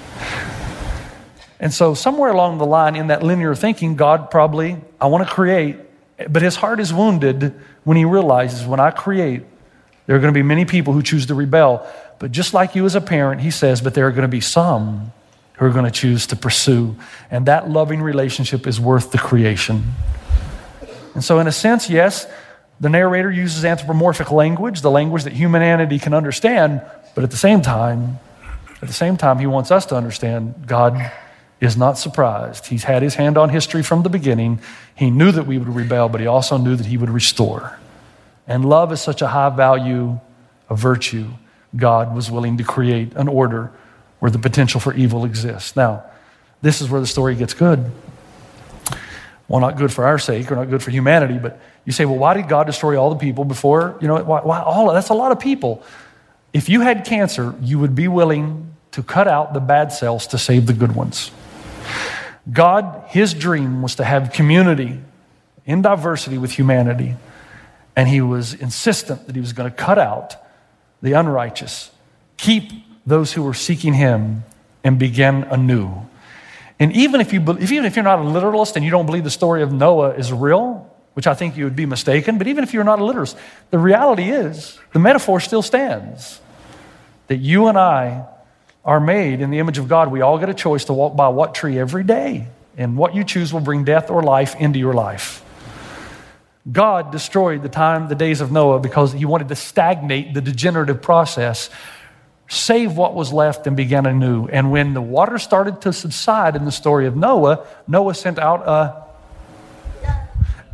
And 1.61 1.73
so, 1.73 1.95
somewhere 1.95 2.31
along 2.31 2.59
the 2.59 2.67
line 2.67 2.95
in 2.95 3.09
that 3.09 3.23
linear 3.23 3.55
thinking, 3.55 3.97
God 3.97 4.31
probably, 4.31 4.77
I 5.01 5.07
want 5.07 5.27
to 5.27 5.33
create, 5.33 5.77
but 6.29 6.43
his 6.43 6.57
heart 6.57 6.81
is 6.81 6.93
wounded 6.93 7.55
when 7.85 7.97
he 7.97 8.05
realizes 8.05 8.67
when 8.67 8.81
I 8.81 8.91
create, 8.91 9.43
there 10.07 10.17
are 10.17 10.19
going 10.19 10.33
to 10.33 10.39
be 10.39 10.43
many 10.43 10.65
people 10.65 10.93
who 10.93 11.03
choose 11.03 11.27
to 11.27 11.35
rebel. 11.35 11.87
But 12.19 12.33
just 12.33 12.55
like 12.55 12.75
you 12.75 12.85
as 12.87 12.95
a 12.95 13.01
parent, 13.01 13.41
he 13.41 13.51
says, 13.51 13.81
but 13.81 13.95
there 13.95 14.07
are 14.07 14.11
going 14.11 14.23
to 14.23 14.29
be 14.29 14.41
some 14.41 15.13
who 15.55 15.67
are 15.67 15.71
going 15.71 15.85
to 15.85 15.91
choose 15.91 16.27
to 16.29 16.37
pursue. 16.37 16.97
And 17.31 17.47
that 17.47 17.71
loving 17.71 18.01
relationship 18.01 18.67
is 18.67 18.81
worth 18.81 19.13
the 19.13 19.19
creation. 19.19 19.85
And 21.15 21.23
so, 21.23 21.39
in 21.39 21.47
a 21.47 21.53
sense, 21.53 21.91
yes, 21.91 22.27
the 22.81 22.89
narrator 22.89 23.31
uses 23.31 23.65
anthropomorphic 23.65 24.31
language, 24.31 24.83
the 24.83 24.91
language 24.91 25.25
that 25.25 25.33
humanity 25.33 25.99
can 25.99 26.15
understand, 26.15 26.81
but 27.15 27.25
at 27.25 27.31
the 27.31 27.37
same 27.37 27.61
time, 27.61 28.19
at 28.81 28.87
the 28.87 28.95
same 28.95 29.17
time, 29.17 29.39
he 29.39 29.47
wants 29.47 29.73
us 29.73 29.87
to 29.87 29.97
understand 29.97 30.55
God 30.67 31.11
is 31.61 31.77
not 31.77 31.99
surprised. 31.99 32.67
He's 32.67 32.85
had 32.85 33.03
his 33.03 33.17
hand 33.17 33.37
on 33.37 33.49
history 33.49 33.83
from 33.83 34.03
the 34.03 34.09
beginning. 34.09 34.61
He 34.95 35.11
knew 35.11 35.33
that 35.33 35.47
we 35.47 35.59
would 35.59 35.69
rebel, 35.69 36.09
but 36.09 36.21
he 36.21 36.27
also 36.27 36.57
knew 36.57 36.77
that 36.77 36.87
he 36.87 36.97
would 36.97 37.11
restore. 37.11 37.79
And 38.47 38.65
love 38.65 38.93
is 38.93 39.01
such 39.01 39.23
a 39.23 39.29
high 39.29 39.51
value 39.51 40.21
a 40.71 40.77
virtue. 40.77 41.29
God 41.77 42.15
was 42.15 42.31
willing 42.31 42.59
to 42.59 42.65
create 42.65 43.15
an 43.15 43.29
order 43.29 43.71
where 44.19 44.31
the 44.31 44.39
potential 44.39 44.81
for 44.81 44.95
evil 44.95 45.25
exists. 45.25 45.77
Now, 45.77 46.05
this 46.63 46.81
is 46.81 46.91
where 46.91 47.01
the 47.01 47.07
story 47.07 47.35
gets 47.35 47.55
good. 47.55 47.91
Well, 49.47 49.61
not 49.61 49.77
good 49.77 49.93
for 49.93 50.05
our 50.05 50.19
sake 50.19 50.51
or 50.51 50.57
not 50.57 50.69
good 50.69 50.83
for 50.83 50.91
humanity, 50.91 51.39
but 51.39 51.61
you 51.85 51.93
say, 51.93 52.05
well, 52.05 52.19
why 52.19 52.35
did 52.35 52.49
God 52.49 52.67
destroy 52.67 53.01
all 53.01 53.11
the 53.11 53.17
people 53.17 53.45
before? 53.45 53.97
You 54.01 54.09
know, 54.09 54.23
why, 54.23 54.41
why 54.41 54.61
all 54.61 54.93
that's 54.93 55.09
a 55.09 55.15
lot 55.15 55.33
of 55.33 55.41
people. 55.41 55.83
If 56.53 56.69
you 56.69 56.81
had 56.81 57.05
cancer, 57.05 57.55
you 57.63 57.79
would 57.79 57.95
be 57.95 58.09
willing 58.09 58.75
to 58.93 59.03
cut 59.03 59.29
out 59.29 59.55
the 59.55 59.61
bad 59.61 59.93
cells 59.93 60.27
to 60.29 60.39
save 60.39 60.67
the 60.67 60.73
good 60.73 60.95
ones. 60.95 61.31
God, 62.51 63.05
his 63.09 63.35
dream 63.35 63.83
was 63.83 63.97
to 63.97 64.05
have 64.05 64.33
community 64.33 65.01
in 65.67 65.83
diversity 65.83 66.39
with 66.39 66.53
humanity. 66.53 67.15
And 67.95 68.09
he 68.09 68.21
was 68.21 68.55
insistent 68.55 69.27
that 69.27 69.35
he 69.35 69.41
was 69.41 69.53
going 69.53 69.71
to 69.71 69.77
cut 69.77 69.99
out 69.99 70.37
the 71.03 71.13
unrighteous, 71.13 71.91
keep 72.37 72.71
those 73.07 73.33
who 73.33 73.43
were 73.43 73.55
seeking 73.55 73.95
him, 73.95 74.45
and 74.83 74.99
begin 74.99 75.45
anew. 75.45 76.07
And 76.81 76.93
even 76.93 77.21
if, 77.21 77.33
you, 77.33 77.41
even 77.59 77.85
if 77.85 77.97
you're 77.97 78.05
not 78.05 78.21
a 78.21 78.23
literalist 78.23 78.77
and 78.77 78.85
you 78.85 78.91
don't 78.91 79.07
believe 79.07 79.25
the 79.25 79.31
story 79.31 79.63
of 79.63 79.73
Noah 79.73 80.11
is 80.15 80.33
real, 80.33 80.89
which 81.15 81.27
I 81.27 81.35
think 81.35 81.57
you 81.57 81.65
would 81.65 81.77
be 81.77 81.87
mistaken, 81.87 82.39
but 82.39 82.47
even 82.47 82.63
if 82.63 82.73
you're 82.73 82.85
not 82.85 83.01
a 83.01 83.05
literalist, 83.05 83.37
the 83.71 83.79
reality 83.79 84.31
is 84.31 84.79
the 84.93 85.01
metaphor 85.01 85.41
still 85.41 85.63
stands 85.63 86.41
that 87.27 87.39
you 87.39 87.67
and 87.67 87.77
I 87.77 88.27
are 88.85 89.01
made 89.01 89.41
in 89.41 89.51
the 89.51 89.59
image 89.59 89.79
of 89.79 89.89
God. 89.89 90.11
We 90.11 90.21
all 90.21 90.39
get 90.39 90.49
a 90.49 90.55
choice 90.55 90.85
to 90.87 90.93
walk 90.93 91.17
by 91.17 91.29
what 91.29 91.55
tree 91.55 91.79
every 91.79 92.05
day, 92.05 92.49
and 92.77 92.97
what 92.97 93.15
you 93.15 93.25
choose 93.25 93.53
will 93.53 93.61
bring 93.61 93.85
death 93.85 94.11
or 94.11 94.23
life 94.23 94.55
into 94.57 94.79
your 94.79 94.95
life. 94.95 95.45
God 96.71 97.13
destroyed 97.13 97.63
the 97.63 97.69
time, 97.69 98.09
the 98.09 98.15
days 98.15 98.41
of 98.41 98.53
Noah, 98.53 98.79
because 98.79 99.13
he 99.13 99.25
wanted 99.25 99.49
to 99.49 99.57
stagnate 99.57 100.35
the 100.35 100.41
degenerative 100.41 101.01
process, 101.01 101.71
save 102.49 102.97
what 102.97 103.15
was 103.15 103.33
left, 103.33 103.67
and 103.67 103.77
begin 103.77 104.07
anew. 104.07 104.47
And 104.49 104.71
when 104.71 104.95
the 104.95 105.01
water 105.01 105.39
started 105.39 105.81
to 105.83 105.93
subside 105.93 106.57
in 106.57 106.65
the 106.65 106.73
story 106.73 107.07
of 107.07 107.17
Noah, 107.17 107.67
Noah 107.87 108.15
sent 108.15 108.39
out 108.39 108.69
a, 108.69 109.05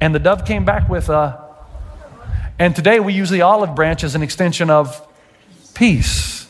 and 0.00 0.14
the 0.14 0.18
dove 0.18 0.44
came 0.44 0.64
back 0.64 0.88
with 0.88 1.08
a, 1.08 1.42
and 2.58 2.74
today 2.74 3.00
we 3.00 3.12
use 3.12 3.30
the 3.30 3.42
olive 3.42 3.74
branch 3.74 4.04
as 4.04 4.14
an 4.14 4.22
extension 4.22 4.70
of 4.70 5.06
peace. 5.74 6.43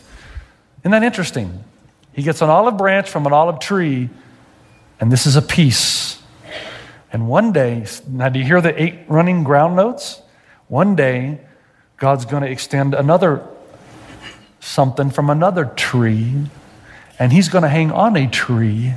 Isn't 0.84 0.92
that 0.92 1.02
interesting? 1.02 1.64
He 2.12 2.22
gets 2.22 2.42
an 2.42 2.50
olive 2.50 2.76
branch 2.76 3.08
from 3.08 3.26
an 3.26 3.32
olive 3.32 3.58
tree, 3.58 4.10
and 5.00 5.10
this 5.10 5.24
is 5.24 5.34
a 5.34 5.40
piece. 5.42 6.22
And 7.10 7.26
one 7.26 7.52
day, 7.52 7.86
now 8.06 8.28
do 8.28 8.38
you 8.38 8.44
hear 8.44 8.60
the 8.60 8.80
eight 8.80 8.98
running 9.08 9.44
ground 9.44 9.76
notes? 9.76 10.20
One 10.68 10.94
day, 10.94 11.40
God's 11.96 12.26
going 12.26 12.42
to 12.42 12.50
extend 12.50 12.92
another 12.92 13.48
something 14.60 15.10
from 15.10 15.30
another 15.30 15.64
tree, 15.64 16.34
and 17.18 17.32
He's 17.32 17.48
going 17.48 17.62
to 17.62 17.68
hang 17.68 17.90
on 17.90 18.14
a 18.14 18.28
tree. 18.28 18.92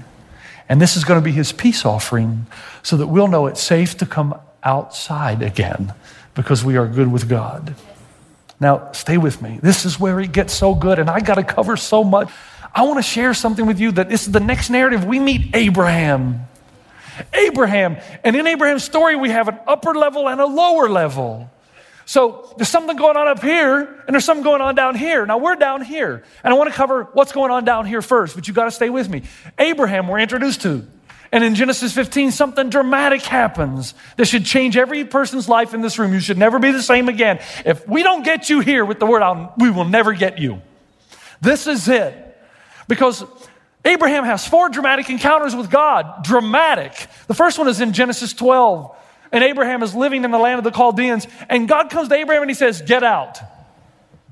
And 0.68 0.82
this 0.82 0.98
is 0.98 1.06
going 1.06 1.22
to 1.22 1.24
be 1.24 1.32
His 1.32 1.54
peace 1.54 1.86
offering 1.86 2.48
so 2.84 2.98
that 2.98 3.08
we'll 3.08 3.30
know 3.30 3.48
it's 3.48 3.62
safe 3.62 3.96
to 4.00 4.06
come 4.06 4.38
outside 4.62 5.42
again 5.42 5.94
because 6.36 6.66
we 6.66 6.76
are 6.76 6.86
good 6.86 7.10
with 7.10 7.30
God. 7.30 7.76
Now, 8.60 8.92
stay 8.92 9.18
with 9.18 9.42
me. 9.42 9.60
This 9.62 9.86
is 9.86 10.00
where 10.00 10.20
it 10.20 10.32
gets 10.32 10.54
so 10.54 10.74
good, 10.74 10.98
and 11.00 11.10
I 11.10 11.20
got 11.20 11.36
to 11.36 11.44
cover 11.44 11.78
so 11.78 12.04
much. 12.04 12.30
I 12.74 12.84
want 12.84 12.98
to 12.98 13.04
share 13.04 13.34
something 13.34 13.66
with 13.66 13.80
you 13.80 13.92
that 13.94 14.10
this 14.10 14.26
is 14.26 14.32
the 14.32 14.40
next 14.40 14.70
narrative. 14.70 15.06
We 15.06 15.20
meet 15.20 15.56
Abraham. 15.56 16.48
Abraham. 17.34 17.98
And 18.24 18.36
in 18.36 18.48
Abraham's 18.48 18.84
story, 18.84 19.16
we 19.16 19.30
have 19.30 19.48
an 19.48 19.60
upper 19.68 19.94
level 19.94 20.28
and 20.28 20.42
a 20.42 20.46
lower 20.46 20.90
level. 20.90 21.50
So 22.06 22.54
there's 22.58 22.70
something 22.70 22.96
going 22.96 23.18
on 23.18 23.28
up 23.28 23.42
here, 23.42 23.82
and 24.08 24.14
there's 24.14 24.26
something 24.26 24.44
going 24.44 24.62
on 24.62 24.76
down 24.76 24.96
here. 24.96 25.26
Now 25.26 25.38
we're 25.38 25.56
down 25.56 25.84
here, 25.84 26.24
and 26.44 26.54
I 26.54 26.58
want 26.58 26.70
to 26.70 26.76
cover 26.76 27.04
what's 27.14 27.34
going 27.34 27.52
on 27.52 27.66
down 27.66 27.86
here 27.86 28.02
first, 28.02 28.34
but 28.34 28.48
you 28.48 28.54
got 28.54 28.66
to 28.66 28.72
stay 28.72 28.90
with 28.90 29.10
me. 29.10 29.24
Abraham, 29.60 30.08
we're 30.08 30.20
introduced 30.20 30.62
to. 30.62 30.88
And 31.32 31.44
in 31.44 31.56
Genesis 31.56 31.94
15, 31.94 32.32
something 32.32 32.70
dramatic 32.70 33.22
happens 33.22 33.94
that 34.16 34.26
should 34.26 34.46
change 34.46 34.78
every 34.78 35.06
person's 35.06 35.50
life 35.50 35.74
in 35.74 35.82
this 35.82 36.00
room. 36.00 36.14
You 36.14 36.20
should 36.20 36.38
never 36.38 36.60
be 36.60 36.72
the 36.72 36.82
same 36.82 37.10
again. 37.10 37.40
If 37.66 37.88
we 37.88 38.04
don't 38.04 38.24
get 38.24 38.50
you 38.50 38.60
here 38.62 38.86
with 38.86 39.00
the 39.00 39.06
word, 39.06 39.22
I'll, 39.22 39.54
we 39.58 39.70
will 39.70 39.86
never 39.86 40.14
get 40.14 40.40
you. 40.40 40.62
This 41.42 41.68
is 41.68 41.88
it. 41.88 42.24
Because 42.88 43.24
Abraham 43.84 44.24
has 44.24 44.48
four 44.48 44.70
dramatic 44.70 45.10
encounters 45.10 45.56
with 45.56 45.70
God. 45.70 46.24
Dramatic. 46.24 46.94
The 47.28 47.34
first 47.34 47.58
one 47.58 47.68
is 47.68 47.82
in 47.82 47.94
Genesis 47.94 48.34
12. 48.34 48.96
And 49.32 49.44
Abraham 49.44 49.84
is 49.84 49.94
living 49.94 50.24
in 50.24 50.32
the 50.32 50.38
land 50.38 50.58
of 50.58 50.64
the 50.64 50.72
Chaldeans. 50.72 51.28
And 51.50 51.68
God 51.68 51.90
comes 51.90 52.08
to 52.10 52.16
Abraham 52.16 52.44
and 52.44 52.50
he 52.50 52.56
says, 52.56 52.82
Get 52.82 53.04
out. 53.04 53.40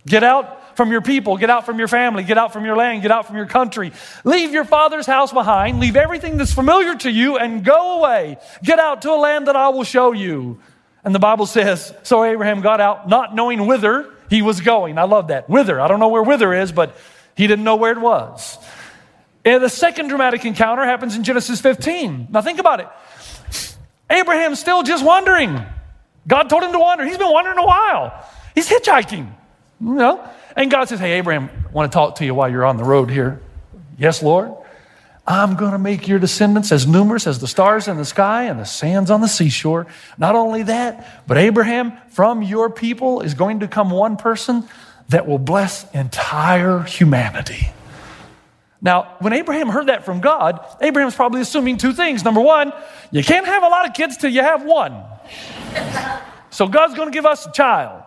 Get 0.05 0.23
out 0.23 0.61
from 0.75 0.91
your 0.91 1.01
people. 1.01 1.37
Get 1.37 1.49
out 1.49 1.65
from 1.65 1.79
your 1.79 1.87
family. 1.87 2.23
Get 2.23 2.37
out 2.37 2.53
from 2.53 2.65
your 2.65 2.75
land. 2.75 3.01
Get 3.01 3.11
out 3.11 3.27
from 3.27 3.35
your 3.35 3.45
country. 3.45 3.91
Leave 4.23 4.51
your 4.51 4.65
father's 4.65 5.05
house 5.05 5.31
behind. 5.31 5.79
Leave 5.79 5.95
everything 5.95 6.37
that's 6.37 6.53
familiar 6.53 6.95
to 6.95 7.11
you 7.11 7.37
and 7.37 7.63
go 7.63 7.99
away. 7.99 8.37
Get 8.63 8.79
out 8.79 9.01
to 9.03 9.11
a 9.11 9.15
land 9.15 9.47
that 9.47 9.55
I 9.55 9.69
will 9.69 9.83
show 9.83 10.11
you. 10.11 10.59
And 11.03 11.13
the 11.13 11.19
Bible 11.19 11.45
says, 11.45 11.93
So 12.03 12.23
Abraham 12.23 12.61
got 12.61 12.81
out, 12.81 13.07
not 13.07 13.35
knowing 13.35 13.65
whither 13.67 14.11
he 14.29 14.41
was 14.41 14.61
going. 14.61 14.97
I 14.97 15.03
love 15.03 15.27
that. 15.27 15.49
Whither. 15.49 15.79
I 15.79 15.87
don't 15.87 15.99
know 15.99 16.09
where 16.09 16.23
whither 16.23 16.53
is, 16.53 16.71
but 16.71 16.95
he 17.35 17.47
didn't 17.47 17.63
know 17.63 17.75
where 17.75 17.91
it 17.91 17.99
was. 17.99 18.57
And 19.43 19.63
the 19.63 19.69
second 19.69 20.07
dramatic 20.07 20.43
encounter 20.45 20.83
happens 20.83 21.15
in 21.15 21.23
Genesis 21.23 21.61
15. 21.61 22.29
Now 22.31 22.41
think 22.41 22.59
about 22.59 22.79
it. 22.79 22.87
Abraham's 24.09 24.59
still 24.59 24.83
just 24.83 25.05
wandering. 25.05 25.63
God 26.27 26.49
told 26.49 26.63
him 26.63 26.71
to 26.71 26.79
wander. 26.79 27.05
He's 27.05 27.17
been 27.17 27.31
wandering 27.31 27.59
a 27.59 27.65
while. 27.65 28.27
He's 28.55 28.67
hitchhiking, 28.67 29.31
know? 29.79 30.27
And 30.55 30.71
God 30.71 30.89
says, 30.89 30.99
Hey, 30.99 31.13
Abraham, 31.13 31.49
I 31.67 31.71
want 31.71 31.91
to 31.91 31.95
talk 31.95 32.15
to 32.15 32.25
you 32.25 32.33
while 32.33 32.49
you're 32.49 32.65
on 32.65 32.77
the 32.77 32.83
road 32.83 33.09
here. 33.09 33.41
Yes, 33.97 34.23
Lord. 34.23 34.53
I'm 35.27 35.55
going 35.55 35.71
to 35.71 35.79
make 35.79 36.07
your 36.07 36.19
descendants 36.19 36.71
as 36.71 36.85
numerous 36.85 37.25
as 37.25 37.39
the 37.39 37.47
stars 37.47 37.87
in 37.87 37.97
the 37.97 38.05
sky 38.05 38.43
and 38.43 38.59
the 38.59 38.65
sands 38.65 39.09
on 39.09 39.21
the 39.21 39.27
seashore. 39.27 39.87
Not 40.19 40.35
only 40.35 40.63
that, 40.63 41.25
but 41.25 41.37
Abraham, 41.37 41.93
from 42.09 42.43
your 42.43 42.69
people 42.69 43.21
is 43.21 43.33
going 43.33 43.61
to 43.61 43.67
come 43.67 43.89
one 43.89 44.17
person 44.17 44.67
that 45.09 45.27
will 45.27 45.39
bless 45.39 45.91
entire 45.93 46.81
humanity. 46.81 47.69
Now, 48.83 49.15
when 49.17 49.33
Abraham 49.33 49.69
heard 49.69 49.87
that 49.87 50.05
from 50.05 50.21
God, 50.21 50.63
Abraham's 50.79 51.15
probably 51.15 51.41
assuming 51.41 51.77
two 51.77 51.93
things. 51.93 52.23
Number 52.23 52.41
one, 52.41 52.71
you 53.09 53.23
can't 53.23 53.47
have 53.47 53.63
a 53.63 53.67
lot 53.67 53.87
of 53.87 53.95
kids 53.95 54.17
till 54.17 54.29
you 54.29 54.41
have 54.41 54.63
one. 54.63 55.03
So 56.51 56.69
God's 56.69 56.93
going 56.93 57.09
to 57.09 57.13
give 57.13 57.25
us 57.25 57.45
a 57.45 57.51
child. 57.51 58.01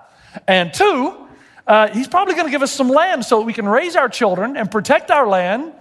And 0.46 0.72
two, 0.72 1.27
uh, 1.68 1.88
he's 1.88 2.08
probably 2.08 2.34
going 2.34 2.46
to 2.46 2.50
give 2.50 2.62
us 2.62 2.72
some 2.72 2.88
land 2.88 3.24
so 3.26 3.38
that 3.38 3.44
we 3.44 3.52
can 3.52 3.68
raise 3.68 3.94
our 3.94 4.08
children 4.08 4.56
and 4.56 4.70
protect 4.70 5.10
our 5.10 5.28
land. 5.28 5.74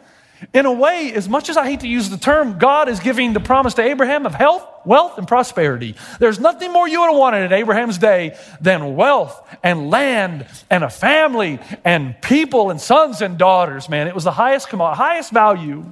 In 0.54 0.67
a 0.67 0.71
way, 0.71 1.12
as 1.15 1.28
much 1.28 1.50
as 1.50 1.58
I 1.58 1.65
hate 1.65 1.80
to 1.80 1.88
use 1.88 2.10
the 2.10 2.17
term, 2.17 2.60
God 2.60 2.89
is 2.89 3.00
giving 3.00 3.34
the 3.34 3.39
promise 3.39 3.73
to 3.76 3.82
Abraham 3.82 4.26
of 4.26 4.36
health, 4.36 4.67
wealth, 4.86 5.17
and 5.17 5.28
prosperity. 5.28 5.95
There's 6.19 6.39
nothing 6.39 6.71
more 6.71 6.88
you 6.88 7.00
would 7.00 7.08
have 7.08 7.17
wanted 7.17 7.45
in 7.45 7.54
Abraham's 7.54 7.97
day 7.97 8.38
than 8.62 8.95
wealth 8.95 9.41
and 9.63 9.89
land 9.89 10.45
and 10.69 10.84
a 10.84 10.89
family 10.89 11.60
and 11.84 12.21
people 12.21 12.69
and 12.69 12.80
sons 12.80 13.21
and 13.21 13.38
daughters, 13.39 13.89
man. 13.89 14.08
It 14.08 14.13
was 14.13 14.26
the 14.26 14.32
highest, 14.32 14.67
highest 14.67 15.32
value. 15.32 15.91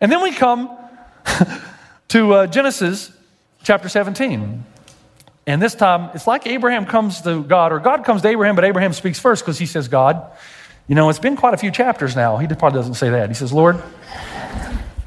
And 0.00 0.12
then 0.12 0.22
we 0.22 0.32
come 0.32 0.70
to 2.08 2.32
uh, 2.34 2.46
Genesis 2.46 3.10
chapter 3.64 3.88
17. 3.88 4.64
And 5.48 5.62
this 5.62 5.74
time, 5.74 6.10
it's 6.12 6.26
like 6.26 6.46
Abraham 6.46 6.84
comes 6.84 7.22
to 7.22 7.42
God, 7.42 7.72
or 7.72 7.78
God 7.78 8.04
comes 8.04 8.20
to 8.20 8.28
Abraham, 8.28 8.54
but 8.54 8.66
Abraham 8.66 8.92
speaks 8.92 9.18
first 9.18 9.42
because 9.42 9.58
he 9.58 9.64
says, 9.64 9.88
God, 9.88 10.30
you 10.86 10.94
know, 10.94 11.08
it's 11.08 11.18
been 11.18 11.36
quite 11.36 11.54
a 11.54 11.56
few 11.56 11.70
chapters 11.70 12.14
now. 12.14 12.36
He 12.36 12.46
probably 12.46 12.78
doesn't 12.78 12.96
say 12.96 13.08
that. 13.08 13.30
He 13.30 13.34
says, 13.34 13.50
Lord, 13.50 13.82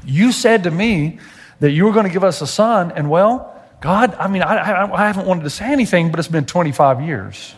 you 0.04 0.32
said 0.32 0.64
to 0.64 0.72
me 0.72 1.20
that 1.60 1.70
you 1.70 1.84
were 1.84 1.92
going 1.92 2.06
to 2.06 2.12
give 2.12 2.24
us 2.24 2.42
a 2.42 2.48
son, 2.48 2.90
and 2.90 3.08
well, 3.08 3.62
God, 3.80 4.16
I 4.18 4.26
mean, 4.26 4.42
I, 4.42 4.56
I, 4.56 5.04
I 5.04 5.06
haven't 5.06 5.28
wanted 5.28 5.44
to 5.44 5.50
say 5.50 5.66
anything, 5.66 6.10
but 6.10 6.18
it's 6.18 6.26
been 6.26 6.44
25 6.44 7.02
years. 7.02 7.54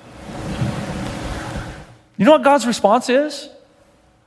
You 2.19 2.27
know 2.27 2.33
what 2.33 2.43
God's 2.43 2.67
response 2.67 3.09
is? 3.09 3.49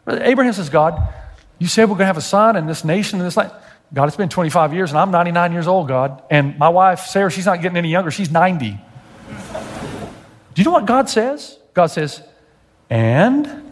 Abraham 0.07 0.53
says, 0.53 0.69
God, 0.69 1.13
you 1.59 1.67
said 1.67 1.83
we're 1.83 1.89
going 1.89 1.99
to 1.99 2.05
have 2.05 2.17
a 2.17 2.21
son 2.21 2.55
and 2.55 2.67
this 2.67 2.83
nation 2.83 3.19
and 3.19 3.27
this 3.27 3.37
land. 3.37 3.51
God, 3.93 4.07
it's 4.07 4.17
been 4.17 4.29
25 4.29 4.73
years 4.73 4.91
and 4.91 4.99
I'm 4.99 5.11
99 5.11 5.53
years 5.53 5.67
old, 5.67 5.87
God. 5.87 6.21
And 6.29 6.57
my 6.57 6.69
wife, 6.69 7.01
Sarah, 7.01 7.31
she's 7.31 7.45
not 7.45 7.61
getting 7.61 7.77
any 7.77 7.89
younger. 7.89 8.11
She's 8.11 8.29
90. 8.29 8.71
Do 8.71 10.61
you 10.61 10.63
know 10.63 10.71
what 10.71 10.85
God 10.85 11.09
says? 11.09 11.57
God 11.73 11.87
says, 11.87 12.21
and 12.89 13.63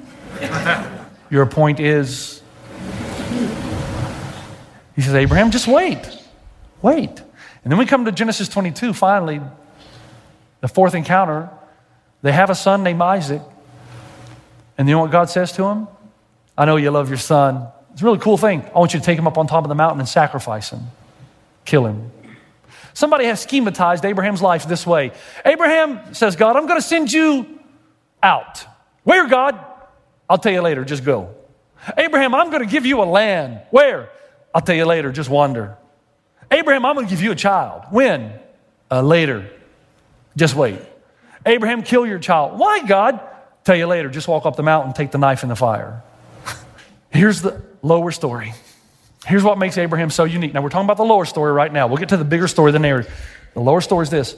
your 1.30 1.45
point 1.45 1.80
is, 1.80 2.41
he 4.95 5.01
says, 5.01 5.15
Abraham, 5.15 5.51
just 5.51 5.67
wait. 5.67 6.08
Wait. 6.82 7.10
And 7.10 7.71
then 7.71 7.78
we 7.78 7.86
come 7.86 8.06
to 8.06 8.12
Genesis 8.12 8.47
22, 8.47 8.93
finally, 8.93 9.41
the 10.62 10.67
fourth 10.67 10.93
encounter. 10.93 11.49
They 12.21 12.32
have 12.32 12.49
a 12.49 12.56
son 12.56 12.84
named 12.84 13.01
Isaac. 13.01 13.41
And 14.78 14.88
you 14.88 14.95
know 14.95 15.01
what 15.01 15.12
God 15.12 15.30
says 15.30 15.51
to 15.54 15.65
him? 15.65 15.88
I 16.58 16.65
know 16.65 16.75
you 16.78 16.91
love 16.91 17.10
your 17.10 17.17
son. 17.17 17.67
It's 17.95 18.01
a 18.01 18.05
really 18.05 18.19
cool 18.19 18.38
thing. 18.38 18.62
I 18.75 18.79
want 18.79 18.93
you 18.93 18.99
to 18.99 19.05
take 19.05 19.17
him 19.17 19.25
up 19.25 19.38
on 19.38 19.47
top 19.47 19.63
of 19.63 19.69
the 19.69 19.75
mountain 19.75 20.01
and 20.01 20.10
sacrifice 20.10 20.69
him, 20.69 20.81
kill 21.63 21.86
him. 21.86 22.12
Somebody 22.93 23.23
has 23.23 23.45
schematized 23.45 24.03
Abraham's 24.03 24.41
life 24.41 24.67
this 24.67 24.86
way 24.86 25.13
Abraham 25.45 26.13
says, 26.13 26.36
God, 26.36 26.58
I'm 26.58 26.67
going 26.67 26.77
to 26.77 26.86
send 26.86 27.13
you 27.13 27.58
out. 28.21 28.65
Where, 29.03 29.29
God? 29.29 29.58
I'll 30.29 30.38
tell 30.38 30.51
you 30.51 30.62
later, 30.62 30.84
just 30.84 31.05
go. 31.05 31.34
Abraham, 31.97 32.36
I'm 32.36 32.49
going 32.49 32.63
to 32.63 32.69
give 32.69 32.86
you 32.86 33.01
a 33.01 33.05
land. 33.05 33.62
Where? 33.69 34.10
I'll 34.53 34.62
tell 34.62 34.75
you 34.75 34.86
later, 34.86 35.13
just 35.13 35.29
wander. 35.29 35.77
Abraham, 36.51 36.86
I'm 36.86 36.95
going 36.95 37.08
to 37.08 37.10
give 37.10 37.23
you 37.23 37.31
a 37.31 37.36
child. 37.36 37.84
When? 37.91 38.34
Uh, 38.91 39.03
later. 39.03 39.49
Just 40.36 40.53
wait. 40.53 40.81
Abraham, 41.45 41.81
kill 41.81 42.05
your 42.05 42.19
child. 42.19 42.60
Why, 42.60 42.86
God? 42.86 43.21
Tell 43.63 43.77
you 43.77 43.88
later, 43.88 44.10
just 44.10 44.27
walk 44.27 44.45
up 44.45 44.58
the 44.58 44.63
mountain, 44.63 44.91
take 44.91 45.12
the 45.12 45.17
knife 45.17 45.43
in 45.43 45.49
the 45.49 45.55
fire. 45.55 46.03
Here's 47.15 47.41
the 47.41 47.62
lower 47.82 48.12
story. 48.12 48.54
Here's 49.25 49.43
what 49.43 49.58
makes 49.58 49.78
Abraham 49.78 50.10
so 50.10 50.23
unique. 50.23 50.54
Now, 50.54 50.62
we're 50.62 50.69
talking 50.69 50.86
about 50.86 50.97
the 50.97 51.06
lower 51.06 51.25
story 51.25 51.51
right 51.51 51.71
now. 51.71 51.88
We'll 51.88 51.97
get 51.97 52.10
to 52.10 52.17
the 52.17 52.25
bigger 52.25 52.47
story, 52.47 52.71
the 52.71 52.80
narrative. 52.80 53.12
The 53.54 53.62
lower 53.62 53.82
story 53.82 54.04
is 54.04 54.10
this 54.10 54.36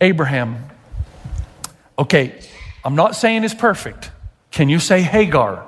Abraham, 0.00 0.68
okay, 1.98 2.38
I'm 2.84 2.96
not 2.96 3.14
saying 3.14 3.44
is 3.44 3.54
perfect. 3.54 4.10
Can 4.50 4.68
you 4.68 4.80
say 4.80 5.00
Hagar? 5.00 5.66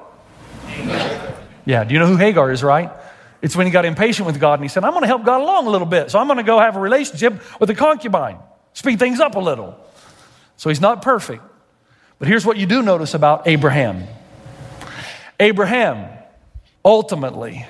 Yeah, 1.64 1.85
do 1.85 1.94
you 1.94 2.01
know 2.01 2.07
who 2.07 2.16
Hagar 2.16 2.51
is, 2.51 2.62
right? 2.62 2.90
It's 3.40 3.55
when 3.57 3.66
he 3.66 3.73
got 3.73 3.85
impatient 3.85 4.27
with 4.27 4.40
God 4.40 4.55
and 4.55 4.62
he 4.62 4.68
said, 4.68 4.85
I'm 4.85 4.92
going 4.92 5.03
to 5.03 5.07
help 5.07 5.25
God 5.25 5.40
along 5.40 5.66
a 5.66 5.70
little 5.70 5.87
bit. 5.87 6.11
So 6.11 6.18
I'm 6.18 6.27
going 6.27 6.38
to 6.38 6.42
go 6.42 6.59
have 6.59 6.77
a 6.77 6.81
relationship 6.81 7.40
with 7.61 7.70
a 7.70 7.75
concubine, 7.75 8.38
speed 8.73 8.99
things 8.99 9.20
up 9.20 9.37
a 9.37 9.40
little. 9.40 9.79
So 10.57 10.68
he's 10.68 10.81
not 10.81 11.03
perfect. 11.03 11.42
But 12.18 12.29
here's 12.29 12.44
what 12.44 12.57
you 12.57 12.66
do 12.66 12.83
notice 12.83 13.14
about 13.14 13.47
Abraham 13.47 14.07
Abraham, 15.40 16.13
ultimately, 16.85 17.66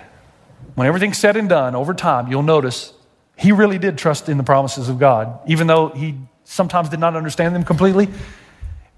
when 0.75 0.87
everything's 0.87 1.19
said 1.19 1.37
and 1.37 1.49
done 1.49 1.75
over 1.75 1.95
time, 1.95 2.29
you'll 2.29 2.43
notice 2.43 2.93
he 3.37 3.53
really 3.53 3.79
did 3.79 3.99
trust 3.99 4.29
in 4.29 4.39
the 4.39 4.45
promises 4.45 4.89
of 4.89 4.99
God, 4.99 5.39
even 5.47 5.67
though 5.67 5.89
he 5.89 6.17
sometimes 6.45 6.89
did 6.89 7.01
not 7.01 7.17
understand 7.17 7.55
them 7.55 7.65
completely. 7.65 8.09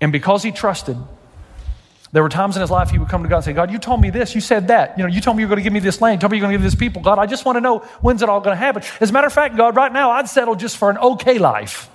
And 0.01 0.13
because 0.13 0.43
he 0.43 0.53
trusted, 0.53 0.97
there 2.13 2.23
were 2.23 2.29
times 2.29 2.57
in 2.57 2.61
his 2.61 2.71
life 2.71 2.91
he 2.91 2.99
would 2.99 3.09
come 3.09 3.23
to 3.23 3.29
God 3.29 3.37
and 3.37 3.45
say, 3.45 3.53
God, 3.53 3.71
you 3.71 3.79
told 3.79 4.01
me 4.01 4.11
this, 4.11 4.35
you 4.35 4.41
said 4.41 4.69
that. 4.69 4.97
You 4.99 5.05
know, 5.05 5.09
you 5.09 5.21
told 5.21 5.37
me 5.37 5.43
you're 5.43 5.49
going 5.49 5.59
to 5.59 5.63
give 5.63 5.73
me 5.73 5.81
this 5.81 6.01
land, 6.01 6.17
you 6.17 6.21
told 6.21 6.33
me 6.33 6.39
you're 6.39 6.47
going 6.47 6.53
to 6.53 6.59
give 6.59 6.65
this 6.65 6.79
people. 6.79 7.03
God, 7.03 7.19
I 7.19 7.27
just 7.27 7.45
want 7.45 7.57
to 7.57 7.61
know 7.61 7.79
when's 8.01 8.23
it 8.23 8.29
all 8.29 8.41
going 8.41 8.55
to 8.55 8.59
happen. 8.59 8.83
As 9.01 9.11
a 9.11 9.13
matter 9.13 9.27
of 9.27 9.33
fact, 9.33 9.57
God, 9.57 9.77
right 9.77 9.93
now 9.93 10.11
I'd 10.11 10.29
settle 10.29 10.55
just 10.55 10.77
for 10.77 10.91
an 10.91 10.99
okay 10.99 11.39
life. 11.39 11.91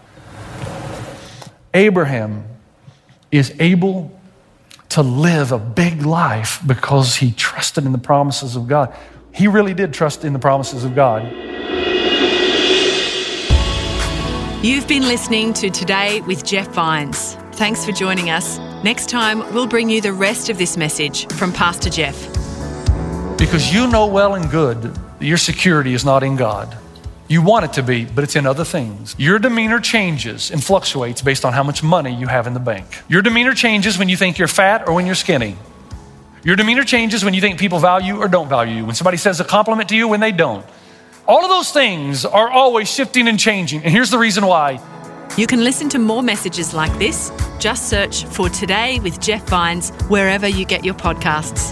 Abraham 1.74 2.46
is 3.32 3.54
able 3.60 4.20
to 4.91 5.01
live 5.01 5.51
a 5.54 5.58
big 5.58 6.06
life 6.06 6.60
because 6.67 7.15
he 7.15 7.32
trusted 7.32 7.86
in 7.86 7.93
the 7.93 7.97
promises 7.97 8.56
of 8.56 8.67
God. 8.67 8.93
He 9.34 9.47
really 9.47 9.73
did 9.73 9.93
trust 9.93 10.25
in 10.25 10.34
the 10.34 10.39
promises 10.39 10.84
of 10.84 10.95
God. 10.95 11.23
You've 14.63 14.88
been 14.88 15.04
listening 15.04 15.54
to 15.54 15.69
Today 15.69 16.19
with 16.21 16.43
Jeff 16.45 16.67
Vines. 16.73 17.36
Thanks 17.54 17.86
for 17.86 17.93
joining 17.93 18.30
us. 18.30 18.60
Next 18.84 19.10
time, 19.10 19.39
we'll 19.54 19.65
bring 19.65 19.89
you 19.89 20.01
the 20.01 20.13
rest 20.13 20.49
of 20.49 20.58
this 20.58 20.75
message 20.75 21.25
from 21.34 21.54
Pastor 21.54 21.89
Jeff. 21.89 22.27
Because 23.38 23.73
you 23.73 23.88
know 23.88 24.06
well 24.08 24.36
and 24.36 24.51
good 24.51 24.82
that 24.82 25.25
your 25.25 25.38
security 25.38 25.93
is 25.93 26.04
not 26.04 26.21
in 26.21 26.36
God. 26.36 26.77
You 27.32 27.41
want 27.41 27.63
it 27.63 27.72
to 27.76 27.82
be, 27.82 28.04
but 28.04 28.26
it's 28.26 28.36
in 28.36 28.46
other 28.46 28.65
things. 28.65 29.15
Your 29.17 29.39
demeanor 29.39 29.80
changes 29.80 30.52
and 30.52 30.62
fluctuates 30.62 31.22
based 31.22 31.46
on 31.46 31.54
how 31.54 31.63
much 31.63 31.82
money 31.82 32.13
you 32.13 32.28
have 32.28 32.46
in 32.46 32.54
the 32.54 32.60
bank. 32.60 32.86
Your 33.08 33.22
demeanor 33.22 33.54
changes 33.54 33.98
when 33.98 34.10
you 34.10 34.17
think 34.17 34.38
you're 34.38 34.50
fat 34.50 34.86
or 34.86 34.94
when 34.94 35.06
you're 35.06 35.15
skinny. 35.15 35.56
Your 36.44 36.58
demeanor 36.58 36.84
changes 36.84 37.24
when 37.24 37.34
you 37.34 37.39
think 37.39 37.58
people 37.58 37.80
value 37.80 38.17
or 38.17 38.28
don't 38.28 38.50
value 38.50 38.76
you. 38.76 38.86
When 38.86 38.96
somebody 38.96 39.15
says 39.15 39.39
a 39.39 39.46
compliment 39.46 39.88
to 39.89 39.96
you 39.96 40.10
when 40.10 40.20
they 40.20 40.34
don't. 40.34 40.65
All 41.26 41.41
of 41.46 41.50
those 41.50 41.72
things 41.72 42.26
are 42.26 42.50
always 42.50 42.94
shifting 42.94 43.30
and 43.30 43.39
changing. 43.39 43.82
And 43.86 43.94
here's 43.94 44.12
the 44.12 44.17
reason 44.17 44.46
why 44.46 44.82
You 45.38 45.48
can 45.48 45.63
listen 45.63 45.88
to 45.88 46.00
more 46.00 46.22
messages 46.22 46.74
like 46.74 46.91
this. 47.00 47.32
Just 47.60 47.88
search 47.88 48.26
for 48.26 48.50
Today 48.50 49.00
with 49.00 49.22
Jeff 49.22 49.48
Vines 49.48 49.91
wherever 50.10 50.50
you 50.50 50.65
get 50.65 50.84
your 50.84 50.96
podcasts. 50.96 51.72